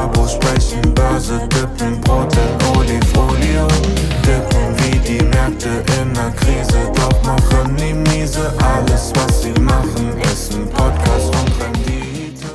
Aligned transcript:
Babos 0.00 0.32
sprechen 0.32 0.94
Börse, 0.94 1.46
dippen 1.48 2.00
Brot 2.00 2.34
in 2.34 2.78
Olifolie. 2.78 3.68
Dippen 4.24 4.74
wie 4.78 4.98
die 5.06 5.22
Märkte 5.22 5.84
in 6.00 6.14
der 6.14 6.30
Krise, 6.30 6.90
doch 6.94 7.22
machen 7.22 7.76
die 7.76 7.92
miese. 7.92 8.50
Alles, 8.62 9.12
was 9.14 9.42
sie 9.42 9.52
machen, 9.60 10.18
ist 10.22 10.54
ein 10.54 10.70
Podcast 10.70 11.34
und 11.34 11.62
Rendite. 11.62 12.46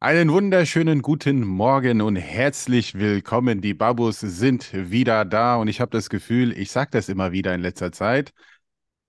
Einen 0.00 0.30
wunderschönen 0.30 1.00
guten 1.00 1.42
Morgen 1.42 2.02
und 2.02 2.16
herzlich 2.16 2.94
willkommen. 2.94 3.62
Die 3.62 3.72
Babus 3.72 4.20
sind 4.20 4.68
wieder 4.74 5.24
da 5.24 5.56
und 5.56 5.68
ich 5.68 5.80
habe 5.80 5.92
das 5.92 6.10
Gefühl, 6.10 6.52
ich 6.52 6.70
sage 6.70 6.90
das 6.92 7.08
immer 7.08 7.32
wieder 7.32 7.54
in 7.54 7.62
letzter 7.62 7.92
Zeit. 7.92 8.34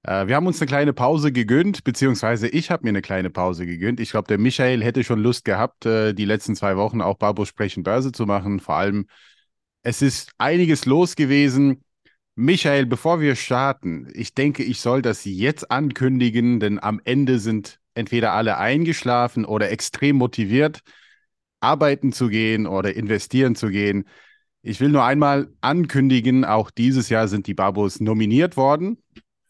Äh, 0.04 0.28
wir 0.28 0.36
haben 0.36 0.48
uns 0.48 0.60
eine 0.62 0.68
kleine 0.68 0.94
Pause 0.94 1.32
gegönnt, 1.32 1.84
beziehungsweise 1.84 2.48
ich 2.48 2.72
habe 2.72 2.84
mir 2.84 2.90
eine 2.90 3.02
kleine 3.02 3.30
Pause 3.30 3.66
gegönnt. 3.66 4.00
Ich 4.00 4.12
glaube, 4.12 4.28
der 4.28 4.38
Michael 4.38 4.84
hätte 4.84 5.04
schon 5.04 5.20
Lust 5.20 5.46
gehabt, 5.46 5.86
äh, 5.86 6.14
die 6.14 6.26
letzten 6.26 6.56
zwei 6.56 6.78
Wochen 6.78 7.02
auch 7.02 7.18
Babus 7.18 7.48
sprechen 7.50 7.84
Börse 7.84 8.12
zu 8.12 8.26
machen. 8.26 8.60
Vor 8.60 8.76
allem, 8.76 9.08
es 9.84 10.02
ist 10.02 10.32
einiges 10.38 10.86
los 10.86 11.16
gewesen. 11.16 11.84
Michael, 12.36 12.86
bevor 12.86 13.22
wir 13.22 13.36
starten, 13.36 14.08
ich 14.14 14.34
denke, 14.34 14.64
ich 14.64 14.80
soll 14.82 15.02
das 15.02 15.26
jetzt 15.26 15.70
ankündigen, 15.70 16.60
denn 16.60 16.82
am 16.82 17.02
Ende 17.04 17.40
sind 17.40 17.80
entweder 17.94 18.34
alle 18.34 18.58
eingeschlafen 18.58 19.46
oder 19.46 19.70
extrem 19.70 20.16
motiviert, 20.16 20.80
arbeiten 21.60 22.14
zu 22.14 22.30
gehen 22.30 22.68
oder 22.68 22.96
investieren 22.96 23.56
zu 23.56 23.70
gehen. 23.70 24.06
Ich 24.64 24.80
will 24.80 24.90
nur 24.90 25.04
einmal 25.04 25.52
ankündigen, 25.62 26.46
auch 26.46 26.72
dieses 26.72 27.10
Jahr 27.10 27.28
sind 27.28 27.48
die 27.48 27.54
Babos 27.54 28.00
nominiert 28.00 28.58
worden 28.58 28.98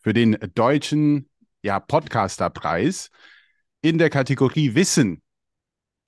für 0.02 0.14
den 0.14 0.38
deutschen 0.55 1.30
ja, 1.64 1.80
Podcasterpreis 1.80 3.10
in 3.82 3.98
der 3.98 4.10
Kategorie 4.10 4.76
Wissen. 4.76 5.22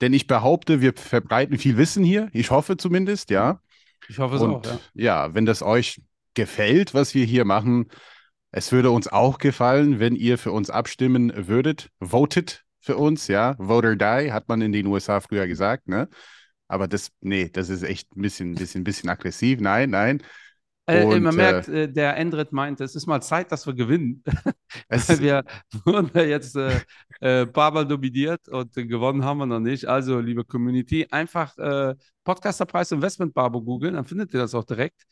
Denn 0.00 0.12
ich 0.12 0.26
behaupte, 0.26 0.80
wir 0.80 0.92
verbreiten 0.94 1.58
viel 1.58 1.76
Wissen 1.76 2.04
hier. 2.04 2.28
Ich 2.32 2.50
hoffe 2.50 2.76
zumindest, 2.76 3.30
ja. 3.30 3.60
Ich 4.08 4.18
hoffe 4.18 4.36
es 4.36 4.42
Und 4.42 4.54
auch, 4.54 4.64
ja. 4.64 4.80
ja, 4.94 5.34
wenn 5.34 5.46
das 5.46 5.62
euch 5.62 6.02
gefällt, 6.34 6.94
was 6.94 7.14
wir 7.14 7.24
hier 7.24 7.44
machen, 7.44 7.86
es 8.50 8.70
würde 8.70 8.90
uns 8.90 9.08
auch 9.08 9.38
gefallen, 9.38 9.98
wenn 9.98 10.14
ihr 10.14 10.38
für 10.38 10.52
uns 10.52 10.70
abstimmen 10.70 11.48
würdet. 11.48 11.90
Votet 12.00 12.64
für 12.80 12.96
uns, 12.96 13.28
ja. 13.28 13.56
Vote 13.56 13.88
or 13.88 13.96
die, 13.96 14.32
hat 14.32 14.48
man 14.48 14.60
in 14.60 14.72
den 14.72 14.86
USA 14.86 15.20
früher 15.20 15.46
gesagt, 15.46 15.88
ne? 15.88 16.08
Aber 16.68 16.88
das, 16.88 17.10
nee, 17.20 17.48
das 17.52 17.68
ist 17.68 17.82
echt 17.82 18.16
ein 18.16 18.22
bisschen, 18.22 18.54
bisschen, 18.54 18.84
bisschen 18.84 19.08
aggressiv. 19.08 19.60
Nein, 19.60 19.90
nein. 19.90 20.22
Äh, 20.86 21.04
Und, 21.04 21.22
man 21.22 21.34
äh, 21.34 21.36
merkt, 21.36 21.68
äh, 21.68 21.90
der 21.90 22.16
Endrit 22.16 22.52
meint, 22.52 22.80
es 22.80 22.94
ist 22.94 23.06
mal 23.06 23.20
Zeit, 23.20 23.50
dass 23.50 23.66
wir 23.66 23.74
gewinnen. 23.74 24.22
Wir 25.18 25.44
wurden 25.84 26.10
jetzt 26.14 26.56
äh, 26.56 26.80
äh, 27.20 27.46
paar 27.46 27.70
Mal 27.70 27.86
nominiert 27.86 28.48
und 28.48 28.76
äh, 28.76 28.84
gewonnen 28.84 29.24
haben 29.24 29.38
wir 29.38 29.46
noch 29.46 29.60
nicht. 29.60 29.86
Also, 29.86 30.20
liebe 30.20 30.44
Community, 30.44 31.06
einfach 31.10 31.56
äh, 31.58 31.94
Podcasterpreis 32.24 32.92
Investment 32.92 33.32
Barbo 33.32 33.62
googeln, 33.62 33.94
dann 33.94 34.04
findet 34.04 34.34
ihr 34.34 34.40
das 34.40 34.54
auch 34.54 34.64
direkt. 34.64 35.02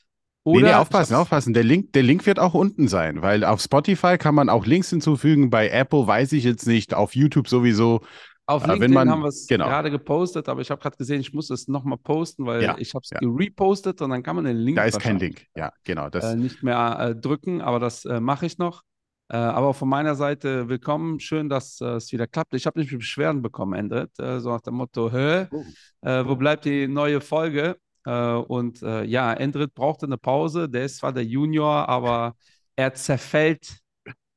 Nee, 0.45 0.63
nee, 0.63 0.69
ich 0.71 0.75
aufpassen, 0.75 1.15
aufpassen. 1.15 1.55
Der 1.55 1.63
Link, 1.63 1.93
der 1.93 2.03
Link 2.03 2.27
wird 2.27 2.41
auch 2.41 2.55
unten 2.55 2.89
sein, 2.89 3.23
weil 3.23 3.45
auf 3.45 3.61
Spotify 3.61 4.19
kann 4.19 4.35
man 4.35 4.49
auch 4.49 4.67
Links 4.67 4.91
hinzufügen. 4.91 5.51
Bei 5.51 5.69
Apple 5.69 6.07
weiß 6.07 6.33
ich 6.33 6.43
jetzt 6.45 6.67
nicht, 6.67 6.95
auf 6.95 7.15
YouTube 7.15 7.49
sowieso. 7.49 8.01
Auf 8.47 8.65
Äh, 8.65 8.73
LinkedIn 8.73 8.93
man- 8.95 9.11
haben 9.11 9.21
wir 9.23 9.29
es 9.29 9.47
genau. 9.47 9.67
gerade 9.67 9.91
gepostet, 9.91 10.49
aber 10.49 10.61
ich 10.61 10.71
habe 10.71 10.81
gerade 10.81 10.97
gesehen, 10.97 11.21
ich 11.21 11.33
muss 11.33 11.49
es 11.51 11.69
nochmal 11.69 11.99
posten, 11.99 12.45
weil 12.45 12.63
Ja, 12.63 12.77
ich 12.79 12.93
habe 12.95 13.03
es 13.05 13.11
ja. 13.11 13.19
gerepostet 13.21 14.01
und 14.03 14.11
dann 14.11 14.23
kann 14.23 14.37
man 14.37 14.45
den 14.45 14.57
Link 14.57 14.77
Da 14.77 14.85
ist 14.85 14.99
kein 15.01 15.19
Link. 15.19 15.47
Ja, 15.55 15.73
genau. 15.85 16.11
Das, 16.11 16.25
äh, 16.25 16.37
nicht 16.37 16.63
mehr 16.63 16.99
äh, 17.01 17.15
drücken, 17.15 17.61
aber 17.61 17.79
das 17.79 18.05
äh, 18.05 18.21
mache 18.21 18.47
ich 18.47 18.59
noch. 18.59 18.83
Äh, 19.29 19.37
aber 19.37 19.73
von 19.75 19.89
meiner 19.89 20.17
Seite 20.17 20.69
willkommen. 20.69 21.21
Schön, 21.21 21.49
dass 21.49 21.81
äh, 21.81 21.87
es 21.95 22.11
wieder 22.13 22.27
klappt. 22.27 22.53
Ich 22.55 22.67
habe 22.67 22.81
nicht 22.81 22.91
Beschwerden 22.91 23.43
bekommen, 23.43 23.75
Endrit. 23.75 24.11
Äh, 24.19 24.41
so 24.41 24.51
nach 24.51 24.61
dem 24.61 24.75
Motto, 24.75 25.11
hä, 25.11 25.47
Oh. 25.53 25.65
wo 26.03 26.35
bleibt 26.37 26.65
die 26.65 26.89
neue 26.89 27.21
Folge? 27.21 27.77
Und 28.05 28.81
ja, 28.81 29.33
Endrit 29.33 29.75
brauchte 29.75 30.07
eine 30.07 30.19
Pause. 30.19 30.69
Der 30.69 30.85
ist 30.87 30.97
zwar 30.97 31.13
der 31.13 31.25
Junior, 31.25 31.89
aber 31.89 32.35
er 32.75 32.93
zerfällt 32.95 33.79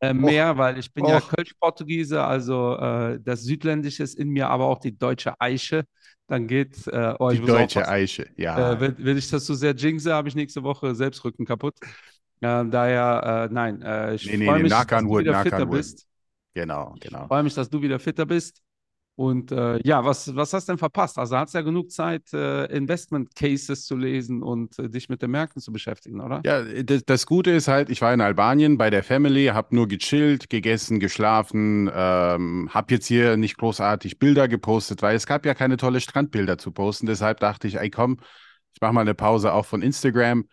äh, 0.09 0.13
mehr, 0.13 0.57
weil 0.57 0.77
ich 0.79 0.93
bin 0.93 1.05
ja 1.05 1.17
Och. 1.17 1.29
Kölsch-Portugiese, 1.29 2.23
also 2.23 2.77
äh, 2.77 3.19
das 3.21 3.43
Südländische 3.43 4.03
ist 4.03 4.15
in 4.15 4.29
mir, 4.29 4.49
aber 4.49 4.65
auch 4.65 4.79
die 4.79 4.97
deutsche 4.97 5.39
Eiche. 5.39 5.85
Dann 6.27 6.47
geht 6.47 6.87
äh, 6.87 7.13
oh, 7.19 7.29
ich 7.29 7.39
die 7.41 7.45
deutsche. 7.45 7.87
Eiche. 7.87 8.27
Ja. 8.37 8.73
Äh, 8.73 8.79
wenn, 8.79 8.95
wenn 8.99 9.17
ich 9.17 9.29
das 9.29 9.45
zu 9.45 9.53
sehr 9.53 9.75
jinxe, 9.75 10.13
habe 10.13 10.27
ich 10.27 10.35
nächste 10.35 10.63
Woche 10.63 10.95
selbst 10.95 11.23
Rücken 11.23 11.45
kaputt. 11.45 11.75
Äh, 12.41 12.65
daher, 12.65 13.47
äh, 13.49 13.53
nein, 13.53 13.81
ich 14.15 14.31
Nee, 14.31 14.37
nee, 14.37 14.45
freue 14.45 14.57
nee, 14.57 14.63
mich, 14.63 14.71
knock 14.71 14.91
dass 14.91 14.91
on 14.91 15.05
du 15.05 15.17
wieder 15.17 15.35
fitter 15.35 15.69
wood. 15.69 15.69
bist. 15.69 16.07
genau, 16.53 16.95
genau. 16.99 17.27
freue 17.27 17.43
mich, 17.43 17.53
dass 17.53 17.69
du 17.69 17.81
wieder 17.81 17.99
fitter 17.99 18.25
bist. 18.25 18.61
Und 19.17 19.53
äh, 19.53 19.79
ja, 19.87 20.03
was, 20.03 20.35
was 20.35 20.51
hast 20.51 20.67
du 20.67 20.73
denn 20.73 20.77
verpasst? 20.77 21.17
Also 21.17 21.37
hast 21.37 21.53
du 21.53 21.59
ja 21.59 21.61
genug 21.63 21.89
Zeit, 21.89 22.33
äh, 22.33 22.65
Investment 22.65 23.33
Cases 23.33 23.85
zu 23.85 23.95
lesen 23.95 24.43
und 24.43 24.77
äh, 24.77 24.89
dich 24.89 25.07
mit 25.07 25.21
den 25.21 25.31
Märkten 25.31 25.61
zu 25.61 25.71
beschäftigen, 25.71 26.19
oder? 26.19 26.41
Ja, 26.45 26.61
das, 26.83 27.05
das 27.05 27.25
Gute 27.25 27.51
ist 27.51 27.69
halt, 27.69 27.89
ich 27.89 28.01
war 28.01 28.13
in 28.13 28.19
Albanien 28.19 28.77
bei 28.77 28.89
der 28.89 29.03
Family, 29.03 29.45
habe 29.47 29.73
nur 29.73 29.87
gechillt, 29.87 30.49
gegessen, 30.49 30.99
geschlafen, 30.99 31.89
ähm, 31.93 32.69
habe 32.73 32.93
jetzt 32.93 33.07
hier 33.07 33.37
nicht 33.37 33.57
großartig 33.57 34.19
Bilder 34.19 34.49
gepostet, 34.49 35.01
weil 35.01 35.15
es 35.15 35.25
gab 35.25 35.45
ja 35.45 35.53
keine 35.53 35.77
tolle 35.77 36.01
Strandbilder 36.01 36.57
zu 36.57 36.71
posten. 36.71 37.05
Deshalb 37.05 37.39
dachte 37.39 37.69
ich, 37.69 37.77
ey 37.77 37.89
komm, 37.89 38.17
ich 38.73 38.81
mache 38.81 38.91
mal 38.91 39.01
eine 39.01 39.15
Pause 39.15 39.53
auch 39.53 39.65
von 39.65 39.81
Instagram. 39.81 40.45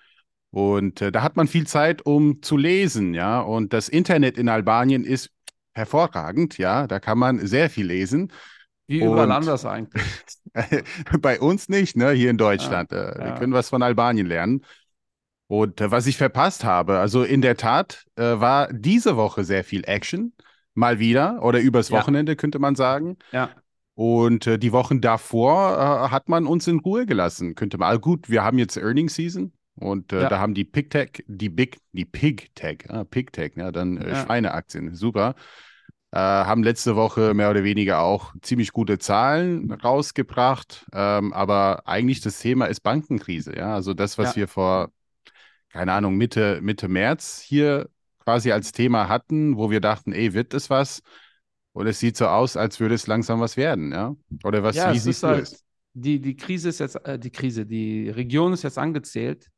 Und 0.50 1.00
äh, 1.00 1.10
da 1.10 1.22
hat 1.22 1.34
man 1.36 1.48
viel 1.48 1.66
Zeit, 1.66 2.04
um 2.06 2.42
zu 2.42 2.56
lesen, 2.56 3.14
ja. 3.14 3.40
Und 3.40 3.72
das 3.72 3.88
Internet 3.88 4.38
in 4.38 4.48
Albanien 4.48 5.02
ist 5.02 5.30
hervorragend, 5.72 6.58
ja. 6.58 6.86
Da 6.86 7.00
kann 7.00 7.18
man 7.18 7.44
sehr 7.44 7.70
viel 7.70 7.86
lesen. 7.86 8.30
Wie 8.92 9.00
überall 9.00 9.26
Und- 9.26 9.32
anders 9.32 9.64
eigentlich. 9.64 10.02
Bei 11.20 11.40
uns 11.40 11.68
nicht, 11.68 11.96
ne? 11.96 12.10
Hier 12.12 12.30
in 12.30 12.36
Deutschland. 12.38 12.92
äh, 12.92 13.14
Wir 13.18 13.26
ja. 13.26 13.38
können 13.38 13.52
was 13.52 13.68
von 13.70 13.82
Albanien 13.82 14.26
lernen. 14.26 14.64
Und 15.46 15.80
äh, 15.80 15.90
was 15.90 16.06
ich 16.06 16.16
verpasst 16.16 16.64
habe, 16.64 16.98
also 16.98 17.22
in 17.24 17.42
der 17.42 17.56
Tat 17.56 18.04
äh, 18.16 18.22
war 18.22 18.72
diese 18.72 19.16
Woche 19.16 19.44
sehr 19.44 19.64
viel 19.64 19.82
Action, 19.86 20.32
mal 20.74 20.98
wieder, 20.98 21.42
oder 21.42 21.60
übers 21.60 21.88
Ja. 21.90 21.98
Wochenende 21.98 22.36
könnte 22.36 22.58
man 22.58 22.74
sagen. 22.74 23.16
Ja, 23.32 23.50
Und 23.94 24.46
äh, 24.46 24.58
die 24.58 24.72
Wochen 24.72 25.00
davor 25.02 25.72
äh, 26.06 26.10
hat 26.10 26.28
man 26.30 26.46
uns 26.46 26.66
in 26.68 26.78
Ruhe 26.80 27.04
gelassen, 27.04 27.54
könnte 27.54 27.76
man. 27.78 27.88
Also 27.88 28.00
gut, 28.00 28.30
wir 28.30 28.42
haben 28.44 28.58
jetzt 28.58 28.78
Earnings 28.78 29.14
Season 29.14 29.52
und 29.74 30.12
äh, 30.14 30.22
Ja. 30.22 30.28
da 30.30 30.38
haben 30.38 30.54
die 30.54 30.64
Pig 30.64 30.88
Tech, 30.90 31.22
die 31.26 31.50
Big, 31.50 31.78
die 31.92 32.06
Pig 32.06 32.50
Tech, 32.54 32.84
ah, 32.88 33.04
Pig 33.04 33.32
Tech, 33.32 33.52
ja, 33.56 33.70
dann 33.72 34.00
Ja. 34.00 34.24
Schweineaktien, 34.24 34.94
super. 34.94 35.34
Äh, 36.12 36.18
haben 36.18 36.62
letzte 36.62 36.94
Woche 36.96 37.34
mehr 37.34 37.50
oder 37.50 37.64
weniger 37.64 38.00
auch 38.00 38.34
ziemlich 38.42 38.72
gute 38.72 38.98
Zahlen 38.98 39.70
rausgebracht. 39.72 40.86
Ähm, 40.92 41.32
aber 41.32 41.88
eigentlich 41.88 42.20
das 42.20 42.38
Thema 42.40 42.66
ist 42.66 42.80
Bankenkrise, 42.80 43.56
ja. 43.56 43.74
Also 43.74 43.94
das, 43.94 44.18
was 44.18 44.28
Ja. 44.28 44.36
wir 44.36 44.48
vor, 44.48 44.92
keine 45.70 45.92
Ahnung, 45.92 46.16
Mitte, 46.16 46.60
Mitte 46.62 46.88
März 46.88 47.40
hier 47.40 47.88
quasi 48.20 48.52
als 48.52 48.72
Thema 48.72 49.08
hatten, 49.08 49.56
wo 49.56 49.70
wir 49.70 49.80
dachten, 49.80 50.12
ey, 50.12 50.34
wird 50.34 50.54
das 50.54 50.70
was? 50.70 51.02
Und 51.72 51.86
es 51.88 52.00
sieht 52.00 52.16
so 52.16 52.28
aus, 52.28 52.56
als 52.56 52.80
würde 52.80 52.94
es 52.96 53.06
langsam 53.06 53.40
was 53.40 53.56
werden, 53.56 53.92
ja? 53.92 54.14
Oder 54.44 54.62
was, 54.62 54.86
ja 54.86 54.94
wie 54.94 54.96
es 54.96 55.04
siehst 55.04 55.22
du 55.22 55.26
halt, 55.28 55.44
es? 55.44 55.64
die, 55.94 56.20
die 56.20 56.36
Krise 56.36 56.68
ist 56.70 56.80
jetzt, 56.80 56.96
äh, 57.06 57.18
die 57.18 57.30
Krise, 57.30 57.66
die 57.66 58.08
Region 58.10 58.52
ist 58.52 58.62
jetzt 58.62 58.78
angezählt. 58.78 59.48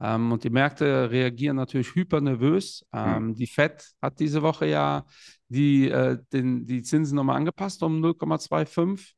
Ähm, 0.00 0.32
und 0.32 0.44
die 0.44 0.50
Märkte 0.50 1.10
reagieren 1.10 1.56
natürlich 1.56 1.94
hypernervös. 1.94 2.86
Ähm, 2.94 3.34
Die 3.34 3.46
Fed 3.48 3.84
hat 4.02 4.20
diese 4.20 4.42
Woche 4.42 4.66
ja 4.66 5.06
die, 5.48 5.88
äh, 5.90 6.18
den, 6.32 6.66
die 6.66 6.82
Zinsen 6.82 7.16
nochmal 7.16 7.36
angepasst 7.36 7.82
um 7.82 8.00
0,25. 8.00 9.14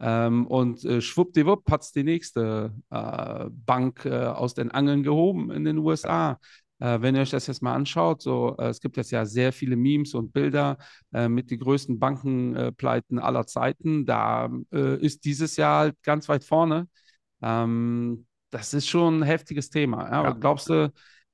Ähm, 0.00 0.46
und 0.48 0.84
äh, 0.84 1.00
schwuppdiwupp 1.00 1.70
hat 1.70 1.82
es 1.82 1.92
die 1.92 2.02
nächste 2.02 2.74
äh, 2.90 3.46
Bank 3.50 4.04
äh, 4.04 4.26
aus 4.26 4.54
den 4.54 4.70
Angeln 4.72 5.02
gehoben 5.04 5.50
in 5.52 5.64
den 5.64 5.78
USA. 5.78 6.40
Äh, 6.80 7.00
wenn 7.00 7.14
ihr 7.14 7.22
euch 7.22 7.30
das 7.30 7.46
jetzt 7.46 7.62
mal 7.62 7.74
anschaut, 7.74 8.20
so, 8.20 8.56
äh, 8.58 8.68
es 8.68 8.80
gibt 8.80 8.96
jetzt 8.96 9.12
ja 9.12 9.24
sehr 9.24 9.52
viele 9.52 9.76
Memes 9.76 10.14
und 10.14 10.32
Bilder 10.32 10.76
mit 11.12 11.50
den 11.50 11.60
größten 11.60 11.98
Bankenpleiten 11.98 13.18
aller 13.18 13.46
Zeiten. 13.46 14.06
Da 14.06 14.50
ist 14.70 15.24
dieses 15.26 15.56
Jahr 15.56 15.80
halt 15.80 16.02
ganz 16.02 16.28
weit 16.28 16.42
vorne. 16.42 16.88
Ähm, 17.42 18.26
das 18.50 18.74
ist 18.74 18.88
schon 18.88 19.20
ein 19.20 19.22
heftiges 19.22 19.70
Thema. 19.70 20.08
Ja? 20.10 20.22
Ja. 20.24 20.30
Glaubst 20.30 20.68
du, 20.68 20.92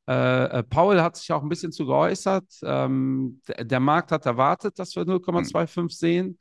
äh, 0.09 0.45
äh, 0.61 0.63
Paul 0.63 1.03
hat 1.03 1.17
sich 1.17 1.31
auch 1.33 1.43
ein 1.43 1.49
bisschen 1.51 1.73
zu 1.73 1.87
geäußert. 1.87 2.47
Ähm, 2.63 3.43
der, 3.47 3.65
der 3.65 3.81
Markt 3.81 4.11
hat 4.13 4.27
erwartet, 4.27 4.79
dass 4.79 4.97
wir 4.97 5.05
0,25 5.05 5.91
sehen. 5.99 6.39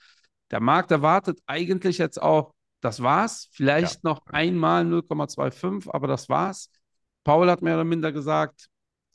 Der 0.51 0.61
Markt 0.61 0.91
erwartet 0.91 1.39
eigentlich 1.45 1.97
jetzt 1.97 2.21
auch, 2.21 2.53
das 2.79 3.01
war's. 3.03 3.49
Vielleicht 3.51 4.03
noch 4.03 4.21
einmal 4.27 4.85
0,25, 4.85 5.89
aber 5.93 6.07
das 6.07 6.29
war's. 6.29 6.69
Paul 7.25 7.49
hat 7.49 7.61
mehr 7.61 7.73
oder 7.75 7.83
minder 7.83 8.11
gesagt, 8.13 8.67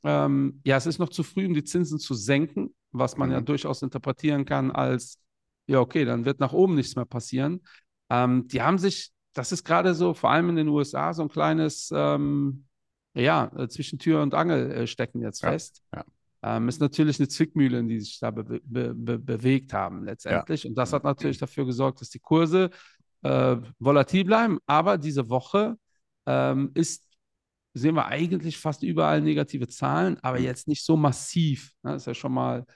ähm, 0.05 0.61
ja, 0.65 0.77
es 0.77 0.87
ist 0.87 0.99
noch 0.99 1.09
zu 1.09 1.23
früh, 1.23 1.47
um 1.47 1.55
die 1.55 1.65
Zinsen 1.65 1.99
zu 1.99 2.15
senken, 2.15 2.75
was 2.91 3.17
man 3.17 3.31
ja 3.31 3.41
Mhm. 3.41 3.47
durchaus 3.47 3.81
interpretieren 3.83 4.45
kann 4.45 4.71
als, 4.71 5.19
ja, 5.67 5.81
okay, 5.81 6.05
dann 6.05 6.25
wird 6.27 6.41
nach 6.41 6.53
oben 6.53 6.75
nichts 6.75 6.97
mehr 6.97 7.05
passieren. 7.07 7.63
Ähm, 8.11 8.49
die 8.49 8.61
haben 8.61 8.77
sich, 8.79 9.13
das 9.33 9.53
ist 9.53 9.65
gerade 9.65 9.95
so, 9.95 10.13
vor 10.13 10.31
allem 10.31 10.51
in 10.51 10.57
den 10.57 10.69
USA, 10.69 11.15
so 11.15 11.23
ein 11.23 11.29
kleines, 11.31 11.91
ähm, 11.95 12.67
ja, 13.15 13.51
äh, 13.57 13.69
zwischen 13.69 13.99
Tür 13.99 14.23
und 14.23 14.35
Angel 14.35 14.71
äh, 14.73 14.87
stecken 14.87 15.21
jetzt 15.21 15.43
Ja, 15.43 15.51
fest. 15.51 15.83
ja. 15.95 16.05
Ähm, 16.45 16.69
ist 16.69 16.81
natürlich 16.81 17.21
eine 17.21 17.29
Zwickmühle, 17.29 17.79
in 17.79 17.89
die 17.89 18.01
sich 18.01 18.19
da 18.19 18.31
be 18.33 18.43
be 18.65 18.95
be 18.95 19.19
bewegt 19.19 19.73
haben 19.73 20.05
letztendlich. 20.05 20.67
Und 20.67 20.75
das 20.75 20.93
hat 20.93 21.05
natürlich 21.05 21.39
dafür 21.39 21.67
gesorgt, 21.67 22.01
dass 22.01 22.11
die 22.11 22.19
Kurse 22.19 22.71
äh, 23.23 23.57
volatil 23.79 24.25
bleiben. 24.25 24.59
Aber 24.67 24.99
diese 24.99 25.29
Woche 25.29 25.77
ähm, 26.27 26.73
ist, 26.75 27.07
sehen 27.75 27.95
wir 27.95 28.07
eigentlich 28.07 28.59
fast 28.59 28.83
überall 28.83 29.21
negative 29.21 29.69
Zahlen, 29.69 30.19
aber 30.23 30.39
Mhm. 30.39 30.45
jetzt 30.45 30.67
nicht 30.69 30.85
so 30.85 30.97
massiv. 30.97 31.73
Ne? 31.83 31.93
Das 31.93 32.03
ist 32.03 32.07
ja 32.07 32.15
schon 32.15 32.33
mal 32.33 32.67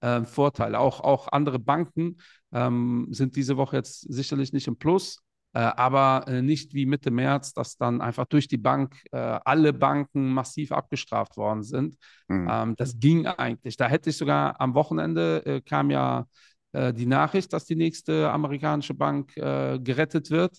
äh, 0.00 0.06
ein 0.08 0.26
Vorteil. 0.26 0.74
Auch, 0.76 1.00
auch 1.00 1.28
andere 1.32 1.58
Banken 1.58 2.18
ähm, 2.52 3.08
sind 3.10 3.34
diese 3.36 3.56
Woche 3.56 3.76
jetzt 3.76 4.00
sicherlich 4.12 4.52
nicht 4.52 4.68
im 4.68 4.76
Plus. 4.76 5.18
Äh, 5.56 5.72
aber 5.74 6.24
äh, 6.28 6.42
nicht 6.42 6.74
wie 6.74 6.84
Mitte 6.84 7.10
März, 7.10 7.54
dass 7.54 7.78
dann 7.78 8.02
einfach 8.02 8.26
durch 8.26 8.46
die 8.46 8.58
Bank 8.58 9.02
äh, 9.10 9.16
alle 9.16 9.72
Banken 9.72 10.28
massiv 10.28 10.70
abgestraft 10.70 11.38
worden 11.38 11.62
sind. 11.62 11.96
Mhm. 12.28 12.48
Ähm, 12.50 12.76
das 12.76 12.98
ging 13.00 13.26
eigentlich. 13.26 13.78
Da 13.78 13.88
hätte 13.88 14.10
ich 14.10 14.18
sogar 14.18 14.60
am 14.60 14.74
Wochenende 14.74 15.62
kam 15.64 15.90
ja 15.90 16.26
die 16.72 17.06
Nachricht, 17.06 17.54
dass 17.54 17.64
die 17.64 17.76
nächste 17.76 18.30
amerikanische 18.30 18.92
Bank 18.92 19.32
gerettet 19.34 20.30
wird. 20.30 20.58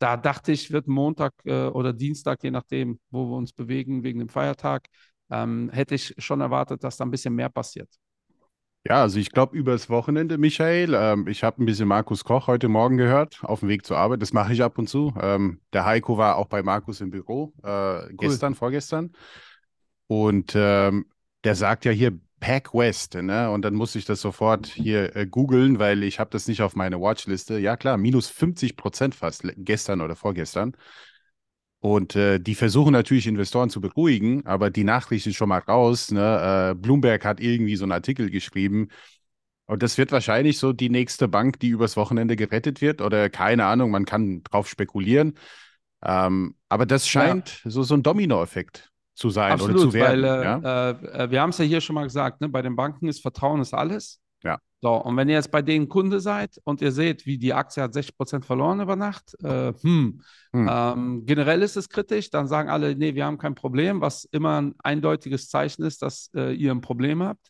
Da 0.00 0.16
dachte 0.16 0.50
ich, 0.50 0.72
wird 0.72 0.88
Montag 0.88 1.34
oder 1.44 1.92
Dienstag, 1.92 2.42
je 2.42 2.50
nachdem, 2.50 2.98
wo 3.10 3.26
wir 3.26 3.36
uns 3.36 3.52
bewegen, 3.52 4.02
wegen 4.02 4.18
dem 4.18 4.28
Feiertag, 4.28 4.88
ähm, 5.30 5.70
hätte 5.72 5.94
ich 5.94 6.14
schon 6.18 6.40
erwartet, 6.40 6.82
dass 6.82 6.96
da 6.96 7.04
ein 7.04 7.12
bisschen 7.12 7.34
mehr 7.34 7.48
passiert. 7.48 7.88
Ja, 8.84 9.02
also 9.02 9.20
ich 9.20 9.30
glaube 9.30 9.56
übers 9.56 9.88
Wochenende, 9.90 10.38
Michael. 10.38 10.94
Ähm, 10.94 11.28
ich 11.28 11.44
habe 11.44 11.62
ein 11.62 11.66
bisschen 11.66 11.86
Markus 11.86 12.24
Koch 12.24 12.48
heute 12.48 12.68
Morgen 12.68 12.96
gehört, 12.96 13.38
auf 13.42 13.60
dem 13.60 13.68
Weg 13.68 13.86
zur 13.86 13.96
Arbeit. 13.96 14.20
Das 14.22 14.32
mache 14.32 14.52
ich 14.52 14.62
ab 14.62 14.76
und 14.76 14.88
zu. 14.88 15.14
Ähm, 15.20 15.60
der 15.72 15.84
Heiko 15.84 16.18
war 16.18 16.36
auch 16.36 16.46
bei 16.46 16.62
Markus 16.64 17.00
im 17.00 17.10
Büro, 17.10 17.52
äh, 17.62 18.12
gestern, 18.14 18.56
vorgestern. 18.56 19.12
Und 20.08 20.52
ähm, 20.56 21.06
der 21.44 21.54
sagt 21.54 21.84
ja 21.84 21.92
hier 21.92 22.18
Pack 22.40 22.74
West, 22.74 23.14
ne? 23.14 23.50
Und 23.52 23.62
dann 23.62 23.74
muss 23.74 23.94
ich 23.94 24.04
das 24.04 24.20
sofort 24.20 24.66
hier 24.66 25.14
äh, 25.14 25.26
googeln, 25.26 25.78
weil 25.78 26.02
ich 26.02 26.18
habe 26.18 26.30
das 26.30 26.48
nicht 26.48 26.60
auf 26.60 26.74
meine 26.74 27.00
Watchliste. 27.00 27.58
Ja 27.60 27.76
klar, 27.76 27.96
minus 27.96 28.28
50 28.30 28.76
Prozent 28.76 29.14
fast 29.14 29.44
gestern 29.58 30.00
oder 30.00 30.16
vorgestern. 30.16 30.76
Und 31.82 32.14
äh, 32.14 32.38
die 32.38 32.54
versuchen 32.54 32.92
natürlich 32.92 33.26
Investoren 33.26 33.68
zu 33.68 33.80
beruhigen, 33.80 34.46
aber 34.46 34.70
die 34.70 34.84
Nachricht 34.84 35.26
ist 35.26 35.34
schon 35.34 35.48
mal 35.48 35.58
raus. 35.58 36.12
Ne? 36.12 36.70
Äh, 36.70 36.74
Bloomberg 36.76 37.24
hat 37.24 37.40
irgendwie 37.40 37.74
so 37.74 37.84
einen 37.84 37.90
Artikel 37.90 38.30
geschrieben. 38.30 38.86
Und 39.66 39.82
das 39.82 39.98
wird 39.98 40.12
wahrscheinlich 40.12 40.58
so 40.58 40.72
die 40.72 40.90
nächste 40.90 41.26
Bank, 41.26 41.58
die 41.58 41.70
übers 41.70 41.96
Wochenende 41.96 42.36
gerettet 42.36 42.82
wird. 42.82 43.00
Oder 43.00 43.28
keine 43.30 43.64
Ahnung, 43.64 43.90
man 43.90 44.04
kann 44.04 44.44
drauf 44.44 44.68
spekulieren. 44.68 45.34
Ähm, 46.04 46.54
aber 46.68 46.86
das 46.86 47.08
scheint 47.08 47.60
so, 47.64 47.82
so 47.82 47.94
ein 47.94 48.04
Dominoeffekt 48.04 48.92
zu 49.16 49.30
sein 49.30 49.54
oder 49.54 49.64
zu 49.64 49.70
Absolut, 49.72 49.92
werden. 49.92 50.22
weil 50.22 50.40
äh, 50.40 50.44
ja? 50.44 50.90
äh, 51.24 51.30
wir 51.32 51.40
haben 51.40 51.50
es 51.50 51.58
ja 51.58 51.64
hier 51.64 51.80
schon 51.80 51.94
mal 51.94 52.04
gesagt, 52.04 52.40
ne? 52.40 52.48
bei 52.48 52.62
den 52.62 52.76
Banken 52.76 53.08
ist 53.08 53.22
Vertrauen 53.22 53.60
ist 53.60 53.74
alles. 53.74 54.21
Ja. 54.42 54.58
So, 54.80 54.94
und 54.94 55.16
wenn 55.16 55.28
ihr 55.28 55.36
jetzt 55.36 55.52
bei 55.52 55.62
denen 55.62 55.88
Kunde 55.88 56.18
seid 56.18 56.58
und 56.64 56.80
ihr 56.82 56.90
seht, 56.90 57.24
wie 57.24 57.38
die 57.38 57.54
Aktie 57.54 57.80
hat 57.82 57.92
60% 57.94 58.44
verloren 58.44 58.80
über 58.80 58.96
Nacht, 58.96 59.36
äh, 59.44 59.72
hm, 59.80 60.20
Hm. 60.52 60.68
ähm, 60.70 61.22
generell 61.24 61.62
ist 61.62 61.76
es 61.76 61.88
kritisch, 61.88 62.30
dann 62.30 62.48
sagen 62.48 62.68
alle, 62.68 62.96
nee, 62.96 63.14
wir 63.14 63.24
haben 63.24 63.38
kein 63.38 63.54
Problem, 63.54 64.00
was 64.00 64.24
immer 64.32 64.60
ein 64.60 64.74
eindeutiges 64.82 65.48
Zeichen 65.48 65.84
ist, 65.84 66.02
dass 66.02 66.30
äh, 66.34 66.52
ihr 66.52 66.72
ein 66.72 66.80
Problem 66.80 67.22
habt. 67.22 67.48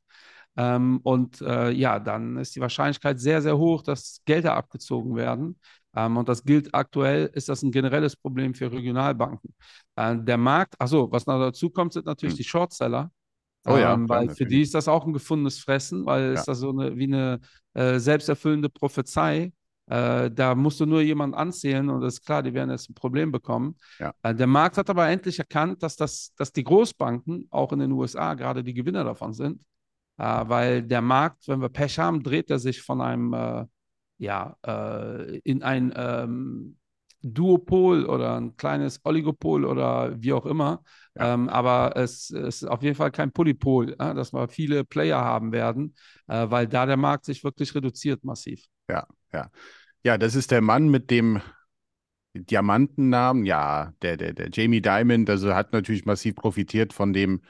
Ähm, 0.57 1.01
und 1.03 1.41
äh, 1.41 1.71
ja, 1.71 1.99
dann 1.99 2.37
ist 2.37 2.55
die 2.55 2.61
Wahrscheinlichkeit 2.61 3.19
sehr, 3.19 3.41
sehr 3.41 3.57
hoch, 3.57 3.83
dass 3.83 4.21
Gelder 4.27 4.55
abgezogen 4.55 5.17
werden. 5.17 5.59
Ähm, 5.97 6.19
und 6.19 6.29
das 6.29 6.45
gilt 6.45 6.75
aktuell, 6.75 7.31
ist 7.33 7.49
das 7.49 7.63
ein 7.63 7.73
generelles 7.73 8.15
Problem 8.17 8.55
für 8.55 8.71
Regionalbanken. 8.71 9.55
Äh, 9.97 10.17
der 10.19 10.37
Markt, 10.37 10.75
achso, 10.79 11.11
was 11.11 11.27
noch 11.27 11.39
dazu 11.39 11.71
kommt, 11.71 11.95
sind 11.95 12.05
natürlich 12.07 12.35
Hm. 12.35 12.39
die 12.39 12.45
Shortseller. 12.45 13.11
Oh 13.65 13.77
ja, 13.77 13.95
ähm, 13.95 14.09
weil 14.09 14.29
für 14.31 14.45
die 14.45 14.63
ist 14.63 14.75
das 14.75 14.89
auch 14.89 15.07
ein 15.07 15.13
gefundenes 15.13 15.61
Fressen, 15.61 16.05
weil 16.05 16.29
Ja. 16.29 16.33
ist 16.33 16.47
das 16.49 16.59
so 16.59 16.71
eine, 16.71 16.97
wie 16.97 17.05
eine 17.05 17.41
äh, 17.75 17.99
selbsterfüllende 17.99 18.69
Prophezei. 18.69 19.53
Äh, 19.87 20.31
da 20.31 20.55
musst 20.55 20.81
du 20.81 20.87
nur 20.87 21.01
jemanden 21.01 21.35
anzählen 21.35 21.89
und 21.91 22.03
es 22.05 22.15
ist 22.15 22.25
klar, 22.25 22.43
die 22.43 22.55
werden 22.55 22.71
jetzt 22.71 22.89
ein 22.91 22.95
Problem 22.95 23.31
bekommen. 23.33 23.77
Ja. 23.99 24.13
Äh, 24.23 24.35
der 24.35 24.47
Markt 24.47 24.79
hat 24.79 24.89
aber 24.91 25.09
endlich 25.09 25.39
erkannt, 25.39 25.83
dass, 25.83 25.97
das, 25.97 26.33
dass 26.37 26.53
die 26.53 26.65
Großbanken 26.65 27.49
auch 27.51 27.73
in 27.73 27.81
den 27.81 27.93
USA 27.93 28.35
gerade 28.35 28.63
die 28.65 28.75
Gewinner 28.75 29.05
davon 29.05 29.33
sind, 29.33 29.61
äh, 30.19 30.25
weil 30.25 30.83
der 30.83 31.03
Markt, 31.03 31.47
wenn 31.49 31.61
wir 31.61 31.69
Pech 31.69 31.99
haben, 31.99 32.23
dreht 32.23 32.51
er 32.51 32.59
sich 32.59 32.81
von 32.83 33.01
einem, 33.01 33.33
äh, 33.33 33.65
ja, 34.19 34.57
äh, 34.65 35.39
in 35.39 35.63
ein 35.63 35.93
ähm, 35.97 36.77
Duopol 37.23 38.05
oder 38.05 38.37
ein 38.37 38.57
kleines 38.57 39.01
Oligopol 39.05 39.65
oder 39.65 40.21
wie 40.21 40.33
auch 40.33 40.47
immer. 40.47 40.83
Ja. 41.17 41.35
Ähm, 41.35 41.49
aber 41.49 41.97
es, 41.97 42.31
es 42.31 42.63
ist 42.63 42.65
auf 42.65 42.83
jeden 42.83 42.97
Fall 42.97 43.11
kein 43.11 43.33
Polypol, 43.33 43.93
äh, 43.93 44.15
dass 44.15 44.33
wir 44.33 44.49
viele 44.49 44.85
Player 44.85 45.21
haben 45.21 45.53
werden, 45.53 45.95
äh, 46.27 46.47
weil 46.51 46.67
da 46.67 46.87
der 46.87 46.97
Markt 46.97 47.25
sich 47.25 47.45
wirklich 47.45 47.75
reduziert 47.75 48.25
massiv. 48.25 48.65
Ja, 48.89 49.07
ja. 49.33 49.51
Ja, 50.05 50.19
das 50.19 50.35
ist 50.35 50.51
der 50.51 50.63
Mann 50.63 50.89
mit 50.89 51.11
dem 51.11 51.41
Diamantennamen. 52.35 53.45
Ja, 53.45 53.93
der, 54.03 54.17
der, 54.17 54.33
der 54.33 54.49
Jamie 54.53 54.81
Dimon, 54.81 55.29
also 55.29 55.55
hat 55.55 55.73
natürlich 55.73 56.05
massiv 56.07 56.35
profitiert 56.35 56.93
von 56.93 57.13
dem, 57.13 57.43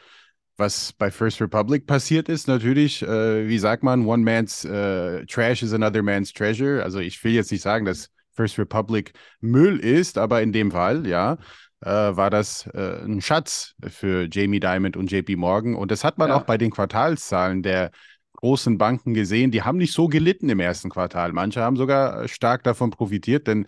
was 0.56 0.92
bei 0.92 1.10
First 1.10 1.40
Republic 1.40 1.86
passiert 1.86 2.28
ist. 2.28 2.48
Natürlich, 2.48 3.02
äh, 3.02 3.48
wie 3.48 3.58
sagt 3.58 3.82
man, 3.82 4.04
one 4.06 4.22
man's 4.22 4.64
äh, 4.64 5.24
trash 5.26 5.62
is 5.62 5.72
another 5.72 6.02
man's 6.02 6.32
treasure. 6.32 6.82
Also 6.82 6.98
ich 6.98 7.22
will 7.24 7.32
jetzt 7.32 7.50
nicht 7.50 7.62
sagen, 7.62 7.84
dass 7.84 8.10
First 8.34 8.58
Republic 8.58 9.12
Müll 9.40 9.78
ist, 9.78 10.18
aber 10.18 10.42
in 10.42 10.52
dem 10.52 10.70
Fall, 10.72 11.06
ja, 11.06 11.38
äh, 11.80 11.86
war 11.90 12.30
das 12.30 12.66
äh, 12.74 13.02
ein 13.04 13.20
Schatz 13.20 13.74
für 13.88 14.28
Jamie 14.30 14.60
Dimon 14.60 14.94
und 14.96 15.10
JP 15.10 15.36
Morgan. 15.36 15.74
Und 15.74 15.90
das 15.90 16.04
hat 16.04 16.18
man 16.18 16.30
Ja. 16.30 16.36
auch 16.36 16.44
bei 16.44 16.56
den 16.58 16.70
Quartalszahlen 16.70 17.62
der 17.62 17.90
großen 18.36 18.76
Banken 18.78 19.14
gesehen, 19.14 19.50
die 19.50 19.62
haben 19.62 19.78
nicht 19.78 19.92
so 19.92 20.08
gelitten 20.08 20.48
im 20.48 20.60
ersten 20.60 20.90
Quartal. 20.90 21.32
Manche 21.32 21.60
haben 21.62 21.76
sogar 21.76 22.26
stark 22.28 22.64
davon 22.64 22.90
profitiert, 22.90 23.46
denn 23.46 23.66